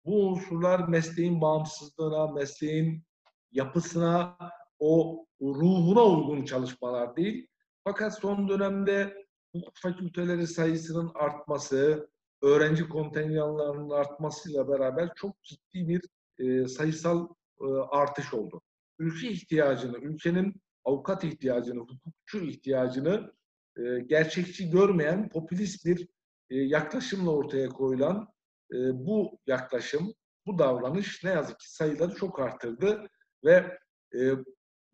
Bu 0.05 0.29
unsurlar 0.29 0.89
mesleğin 0.89 1.41
bağımsızlığına, 1.41 2.27
mesleğin 2.27 3.05
yapısına, 3.53 4.37
o 4.79 5.27
ruhuna 5.43 6.05
uygun 6.05 6.45
çalışmalar 6.45 7.17
değil. 7.17 7.47
Fakat 7.85 8.19
son 8.19 8.49
dönemde 8.49 9.27
hukuk 9.53 9.77
fakülteleri 9.77 10.47
sayısının 10.47 11.11
artması, 11.15 12.11
öğrenci 12.45 12.89
kontenjanlarının 12.89 13.91
artmasıyla 13.91 14.69
beraber 14.69 15.11
çok 15.15 15.43
ciddi 15.43 15.89
bir 15.89 16.03
e, 16.39 16.69
sayısal 16.69 17.29
e, 17.61 17.65
artış 17.91 18.35
oldu. 18.35 18.63
Ülke 18.99 19.29
ihtiyacını, 19.29 19.99
ülkenin 19.99 20.55
avukat 20.85 21.25
ihtiyacını, 21.25 21.81
hukukçu 21.81 22.45
ihtiyacını 22.45 23.33
e, 23.77 23.99
gerçekçi 24.07 24.71
görmeyen 24.71 25.29
popülist 25.29 25.87
bir 25.87 26.09
e, 26.51 26.57
yaklaşımla 26.57 27.31
ortaya 27.31 27.69
koyulan 27.69 28.29
e, 28.73 28.77
bu 29.07 29.39
yaklaşım, 29.47 30.15
bu 30.47 30.59
davranış 30.59 31.25
ne 31.25 31.31
yazık 31.31 31.61
ki 31.61 31.75
sayıları 31.75 32.15
çok 32.15 32.41
arttırdı 32.41 33.09
ve 33.45 33.79
e, 34.15 34.33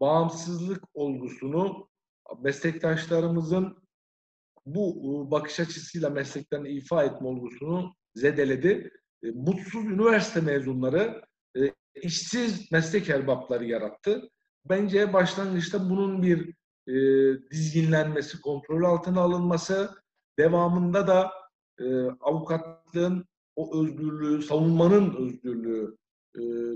bağımsızlık 0.01 0.85
olgusunu 0.95 1.89
meslektaşlarımızın 2.39 3.90
bu 4.67 4.97
e, 4.99 5.31
bakış 5.31 5.61
açısıyla 5.61 6.11
mesleklerini 6.11 6.69
ifa 6.69 7.05
etme 7.05 7.29
olgusunu 7.29 7.95
zedeledi. 8.15 8.91
E, 9.23 9.31
mutsuz 9.31 9.85
üniversite 9.85 10.41
mezunları 10.41 11.23
e, 11.57 11.61
işsiz 12.03 12.73
meslek 12.73 13.09
erbapları 13.09 13.65
yarattı. 13.65 14.31
Bence 14.65 15.13
başlangıçta 15.13 15.91
bunun 15.91 16.23
bir 16.23 16.61
dizginlenmesi, 17.51 18.41
kontrol 18.41 18.83
altına 18.83 19.21
alınması, 19.21 19.91
devamında 20.39 21.07
da 21.07 21.33
avukatlığın 22.21 23.25
o 23.57 23.83
özgürlüğü, 23.83 24.43
savunmanın 24.43 25.17
özgürlüğü 25.17 25.97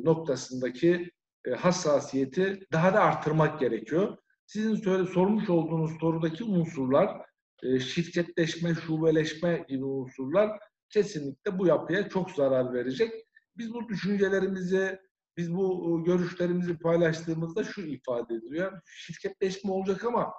noktasındaki 0.04 1.10
hassasiyeti 1.56 2.66
daha 2.72 2.94
da 2.94 3.00
artırmak 3.00 3.60
gerekiyor. 3.60 4.16
Sizin 4.46 4.74
söyle, 4.74 5.06
sormuş 5.06 5.50
olduğunuz 5.50 5.90
sorudaki 6.00 6.44
unsurlar, 6.44 7.20
e, 7.64 7.80
şirketleşme, 7.80 8.74
şubeleşme 8.74 9.64
gibi 9.68 9.84
unsurlar 9.84 10.58
kesinlikle 10.88 11.58
bu 11.58 11.66
yapıya 11.66 12.08
çok 12.08 12.30
zarar 12.30 12.74
verecek. 12.74 13.12
Biz 13.56 13.74
bu 13.74 13.88
düşüncelerimizi, 13.88 14.98
biz 15.36 15.54
bu 15.54 15.98
e, 16.00 16.04
görüşlerimizi 16.04 16.78
paylaştığımızda 16.78 17.64
şu 17.64 17.80
ifade 17.80 18.34
ediliyor. 18.34 18.80
Şirketleşme 18.86 19.72
olacak 19.72 20.04
ama 20.04 20.32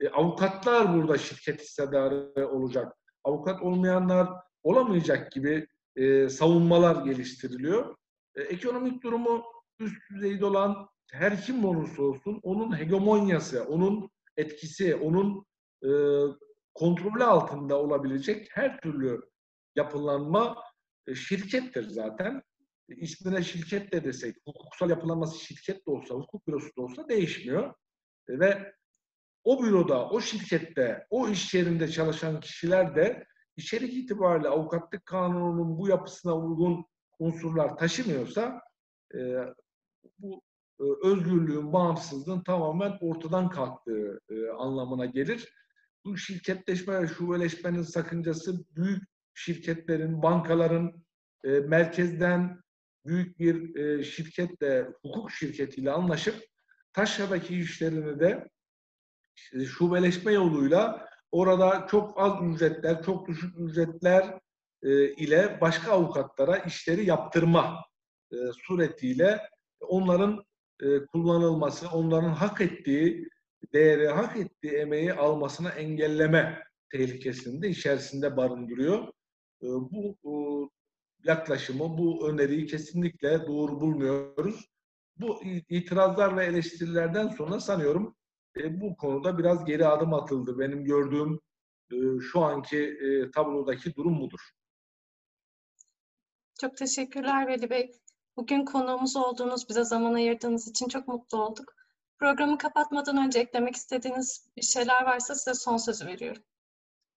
e, 0.00 0.08
avukatlar 0.08 0.94
burada 0.94 1.18
şirket 1.18 1.60
hissedarı 1.60 2.48
olacak. 2.48 2.92
Avukat 3.24 3.62
olmayanlar 3.62 4.28
olamayacak 4.62 5.32
gibi 5.32 5.66
e, 5.96 6.28
savunmalar 6.28 7.04
geliştiriliyor. 7.04 7.96
E, 8.34 8.42
ekonomik 8.42 9.02
durumu 9.02 9.44
üst 9.78 10.10
düzeyde 10.10 10.44
olan 10.44 10.88
her 11.12 11.42
kim 11.42 11.64
olursa 11.64 12.02
olsun 12.02 12.40
onun 12.42 12.78
hegemonyası, 12.78 13.64
onun 13.64 14.10
etkisi, 14.36 14.94
onun 14.94 15.46
e, 15.84 15.88
kontrolü 16.74 17.24
altında 17.24 17.78
olabilecek 17.78 18.48
her 18.50 18.80
türlü 18.80 19.20
yapılanma 19.76 20.62
e, 21.06 21.14
şirkettir 21.14 21.88
zaten. 21.88 22.42
E, 22.88 22.94
ismine 22.94 23.42
şirket 23.42 23.92
de 23.92 24.04
desek, 24.04 24.36
hukuksal 24.46 24.90
yapılanması 24.90 25.38
şirket 25.38 25.86
de 25.86 25.90
olsa, 25.90 26.14
hukuk 26.14 26.46
bürosu 26.46 26.68
da 26.78 26.82
olsa 26.82 27.08
değişmiyor. 27.08 27.74
E, 28.28 28.38
ve 28.38 28.74
o 29.44 29.62
büroda, 29.62 30.08
o 30.08 30.20
şirkette, 30.20 31.06
o 31.10 31.28
iş 31.28 31.54
yerinde 31.54 31.88
çalışan 31.88 32.40
kişiler 32.40 32.96
de 32.96 33.26
içerik 33.56 33.94
itibariyle 33.94 34.48
avukatlık 34.48 35.06
kanununun 35.06 35.78
bu 35.78 35.88
yapısına 35.88 36.36
uygun 36.36 36.84
unsurlar 37.18 37.76
taşımıyorsa 37.76 38.60
e, 39.14 39.18
bu 40.18 40.42
e, 40.80 40.84
özgürlüğün, 41.04 41.72
bağımsızlığın 41.72 42.42
tamamen 42.42 42.98
ortadan 43.00 43.50
kalktığı 43.50 44.20
e, 44.28 44.48
anlamına 44.48 45.06
gelir. 45.06 45.59
Bu 46.04 46.16
şirketleşme 46.16 47.02
ve 47.02 47.08
şubeleşmenin 47.08 47.82
sakıncası 47.82 48.64
büyük 48.76 49.02
şirketlerin, 49.34 50.22
bankaların 50.22 51.04
e, 51.44 51.48
merkezden 51.48 52.60
büyük 53.06 53.38
bir 53.38 53.76
e, 53.76 54.04
şirketle, 54.04 54.88
hukuk 55.02 55.30
şirketiyle 55.30 55.90
anlaşıp 55.90 56.44
taşradaki 56.92 57.56
işlerini 57.56 58.20
de 58.20 58.48
e, 59.52 59.64
şubeleşme 59.64 60.32
yoluyla 60.32 61.08
orada 61.30 61.86
çok 61.90 62.20
az 62.20 62.32
ücretler, 62.42 63.02
çok 63.02 63.28
düşük 63.28 63.54
ücretler 63.58 64.38
e, 64.82 65.14
ile 65.14 65.58
başka 65.60 65.92
avukatlara 65.92 66.56
işleri 66.56 67.06
yaptırma 67.06 67.84
e, 68.32 68.36
suretiyle 68.66 69.40
onların 69.80 70.44
e, 70.82 71.06
kullanılması, 71.06 71.88
onların 71.88 72.30
hak 72.34 72.60
ettiği 72.60 73.28
değeri, 73.72 74.08
hak 74.08 74.36
ettiği 74.36 74.72
emeği 74.72 75.12
almasına 75.12 75.70
engelleme 75.70 76.64
tehlikesini 76.92 77.62
de 77.62 77.68
içerisinde 77.68 78.36
barındırıyor. 78.36 79.08
E, 79.62 79.66
bu 79.66 80.16
e, 80.24 80.32
yaklaşımı, 81.28 81.98
bu 81.98 82.28
öneriyi 82.28 82.66
kesinlikle 82.66 83.46
doğru 83.46 83.80
bulmuyoruz. 83.80 84.70
Bu 85.16 85.42
itirazlar 85.68 86.36
ve 86.36 86.44
eleştirilerden 86.44 87.28
sonra 87.28 87.60
sanıyorum 87.60 88.16
e, 88.56 88.80
bu 88.80 88.96
konuda 88.96 89.38
biraz 89.38 89.64
geri 89.64 89.86
adım 89.86 90.14
atıldı. 90.14 90.58
Benim 90.58 90.84
gördüğüm 90.84 91.40
e, 91.92 91.96
şu 92.20 92.40
anki 92.40 92.98
tablodaki 93.34 93.94
durum 93.94 94.20
budur. 94.20 94.40
Çok 96.60 96.76
teşekkürler 96.76 97.46
Veli 97.46 97.70
Bey. 97.70 97.92
Bugün 98.36 98.64
konuğumuz 98.64 99.16
olduğunuz, 99.16 99.68
bize 99.68 99.84
zaman 99.84 100.14
ayırdığınız 100.14 100.68
için 100.68 100.88
çok 100.88 101.08
mutlu 101.08 101.44
olduk. 101.44 101.79
Programı 102.20 102.58
kapatmadan 102.58 103.16
önce 103.16 103.40
eklemek 103.40 103.76
istediğiniz 103.76 104.48
bir 104.56 104.62
şeyler 104.62 105.04
varsa 105.04 105.34
size 105.34 105.54
son 105.54 105.76
sözü 105.76 106.06
veriyorum. 106.06 106.42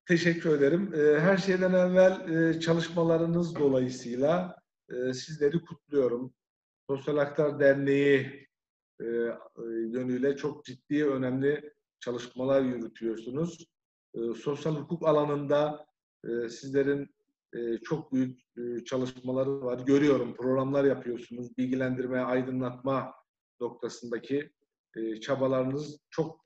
Teşekkür 0.06 0.58
ederim. 0.58 0.94
Ee, 0.94 1.20
her 1.20 1.38
şeyden 1.38 1.74
evvel 1.74 2.30
e, 2.30 2.60
çalışmalarınız 2.60 3.56
dolayısıyla 3.56 4.56
e, 4.90 5.14
sizleri 5.14 5.66
kutluyorum. 5.66 6.34
Sosyal 6.90 7.18
Haklar 7.18 7.60
Derneği 7.60 8.48
e, 9.02 9.06
yönüyle 9.68 10.38
çok 10.38 10.66
ciddi, 10.66 11.06
önemli 11.06 11.74
çalışmalar 12.00 12.62
yürütüyorsunuz. 12.62 13.68
Sosyal 14.44 14.76
hukuk 14.76 15.08
alanında 15.08 15.86
sizlerin 16.50 17.16
çok 17.84 18.14
büyük 18.14 18.40
çalışmaları 18.86 19.62
var. 19.62 19.80
Görüyorum, 19.80 20.36
programlar 20.36 20.84
yapıyorsunuz. 20.84 21.58
Bilgilendirme, 21.58 22.20
aydınlatma 22.20 23.14
noktasındaki 23.60 24.52
çabalarınız 25.22 25.98
çok 26.10 26.46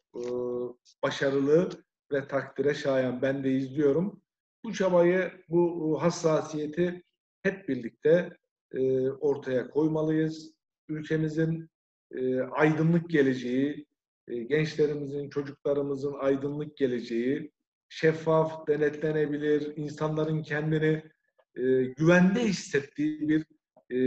başarılı 1.03 1.69
ve 2.11 2.27
takdire 2.27 2.73
şayan. 2.73 3.21
Ben 3.21 3.43
de 3.43 3.51
izliyorum. 3.51 4.21
Bu 4.63 4.73
çabayı, 4.73 5.31
bu 5.49 5.97
hassasiyeti 6.01 7.03
hep 7.43 7.69
birlikte 7.69 8.37
e, 8.73 9.09
ortaya 9.09 9.69
koymalıyız. 9.69 10.53
Ülkemizin 10.89 11.69
e, 12.11 12.41
aydınlık 12.41 13.09
geleceği, 13.09 13.85
e, 14.27 14.43
gençlerimizin, 14.43 15.29
çocuklarımızın 15.29 16.13
aydınlık 16.19 16.77
geleceği 16.77 17.51
şeffaf, 17.89 18.67
denetlenebilir, 18.67 19.77
insanların 19.77 20.43
kendini 20.43 21.03
e, 21.55 21.83
güvende 21.83 22.43
hissettiği 22.43 23.29
bir 23.29 23.45
e, 23.89 23.97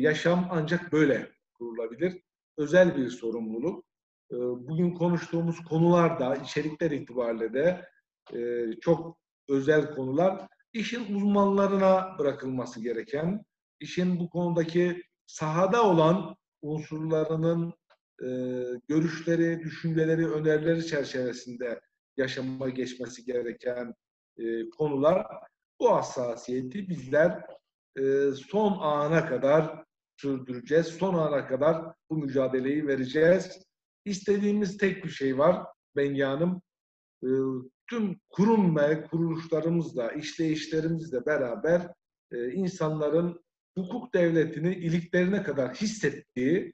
yaşam 0.00 0.48
ancak 0.50 0.92
böyle 0.92 1.30
kurulabilir. 1.54 2.22
Özel 2.56 2.96
bir 2.96 3.10
sorumluluk. 3.10 3.84
E, 4.32 4.36
bugün 4.36 4.94
konuştuğumuz 4.94 5.64
konular 5.64 6.20
da, 6.20 6.36
içerikler 6.36 6.90
itibariyle 6.90 7.52
de 7.52 7.84
e, 8.34 8.70
çok 8.80 9.18
özel 9.48 9.94
konular. 9.94 10.48
İşin 10.72 11.14
uzmanlarına 11.14 12.18
bırakılması 12.18 12.82
gereken, 12.82 13.44
işin 13.80 14.20
bu 14.20 14.30
konudaki 14.30 15.02
sahada 15.26 15.82
olan 15.84 16.36
unsurlarının 16.62 17.74
e, 18.22 18.28
görüşleri, 18.88 19.60
düşünceleri, 19.60 20.28
önerileri 20.30 20.86
çerçevesinde 20.86 21.80
yaşama 22.16 22.68
geçmesi 22.68 23.24
gereken 23.24 23.94
e, 24.38 24.70
konular. 24.70 25.26
Bu 25.80 25.92
hassasiyeti 25.92 26.88
bizler 26.88 27.46
son 28.48 28.78
ana 28.80 29.26
kadar 29.26 29.85
sürdüreceğiz. 30.16 30.86
Son 30.86 31.14
ana 31.14 31.46
kadar 31.46 31.94
bu 32.10 32.16
mücadeleyi 32.16 32.86
vereceğiz. 32.86 33.62
İstediğimiz 34.04 34.76
tek 34.76 35.04
bir 35.04 35.10
şey 35.10 35.38
var 35.38 35.66
Bengi 35.96 36.22
Hanım. 36.22 36.62
E, 37.22 37.28
tüm 37.90 38.16
kurum 38.30 38.76
ve 38.76 39.04
kuruluşlarımızla, 39.04 40.12
işleyişlerimizle 40.12 41.26
beraber 41.26 41.88
e, 42.32 42.52
insanların 42.52 43.44
hukuk 43.78 44.14
devletini 44.14 44.74
iliklerine 44.74 45.42
kadar 45.42 45.74
hissettiği, 45.74 46.72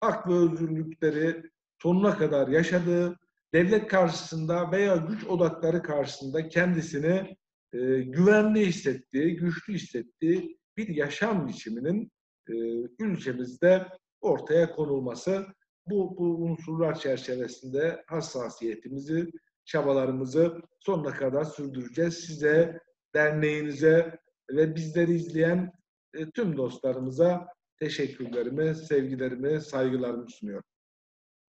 hak 0.00 0.28
ve 0.28 0.34
özgürlükleri 0.34 1.42
sonuna 1.82 2.18
kadar 2.18 2.48
yaşadığı, 2.48 3.16
devlet 3.54 3.88
karşısında 3.88 4.72
veya 4.72 4.96
güç 4.96 5.24
odakları 5.24 5.82
karşısında 5.82 6.48
kendisini 6.48 7.36
e, 7.72 8.00
güvenli 8.00 8.66
hissettiği, 8.66 9.36
güçlü 9.36 9.74
hissettiği 9.74 10.58
bir 10.76 10.88
yaşam 10.88 11.48
biçiminin 11.48 12.12
e, 12.48 12.54
ülkemizde 12.98 13.86
ortaya 14.20 14.70
konulması 14.70 15.46
bu, 15.86 16.16
bu 16.18 16.24
unsurlar 16.24 16.98
çerçevesinde 16.98 18.04
hassasiyetimizi, 18.06 19.30
çabalarımızı 19.64 20.62
sonuna 20.80 21.10
kadar 21.10 21.44
sürdüreceğiz. 21.44 22.14
Size, 22.14 22.80
derneğinize 23.14 24.18
ve 24.50 24.74
bizleri 24.74 25.14
izleyen 25.14 25.72
e, 26.14 26.30
tüm 26.30 26.56
dostlarımıza 26.56 27.48
teşekkürlerimi, 27.78 28.74
sevgilerimi, 28.74 29.60
saygılarımı 29.60 30.30
sunuyorum. 30.30 30.64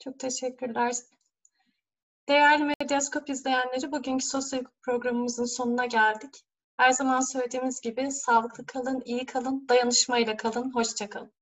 Çok 0.04 0.18
teşekkürler. 0.18 0.92
Değerli 2.28 2.64
Medyaskop 2.64 3.30
izleyenleri, 3.30 3.92
bugünkü 3.92 4.24
sosyal 4.24 4.64
programımızın 4.82 5.44
sonuna 5.44 5.86
geldik. 5.86 6.44
Her 6.82 6.92
zaman 6.92 7.20
söylediğimiz 7.20 7.80
gibi 7.80 8.12
sağlıklı 8.12 8.66
kalın, 8.66 9.02
iyi 9.04 9.26
kalın, 9.26 9.68
dayanışmayla 9.68 10.36
kalın, 10.36 10.74
hoşça 10.74 11.10
kalın. 11.10 11.32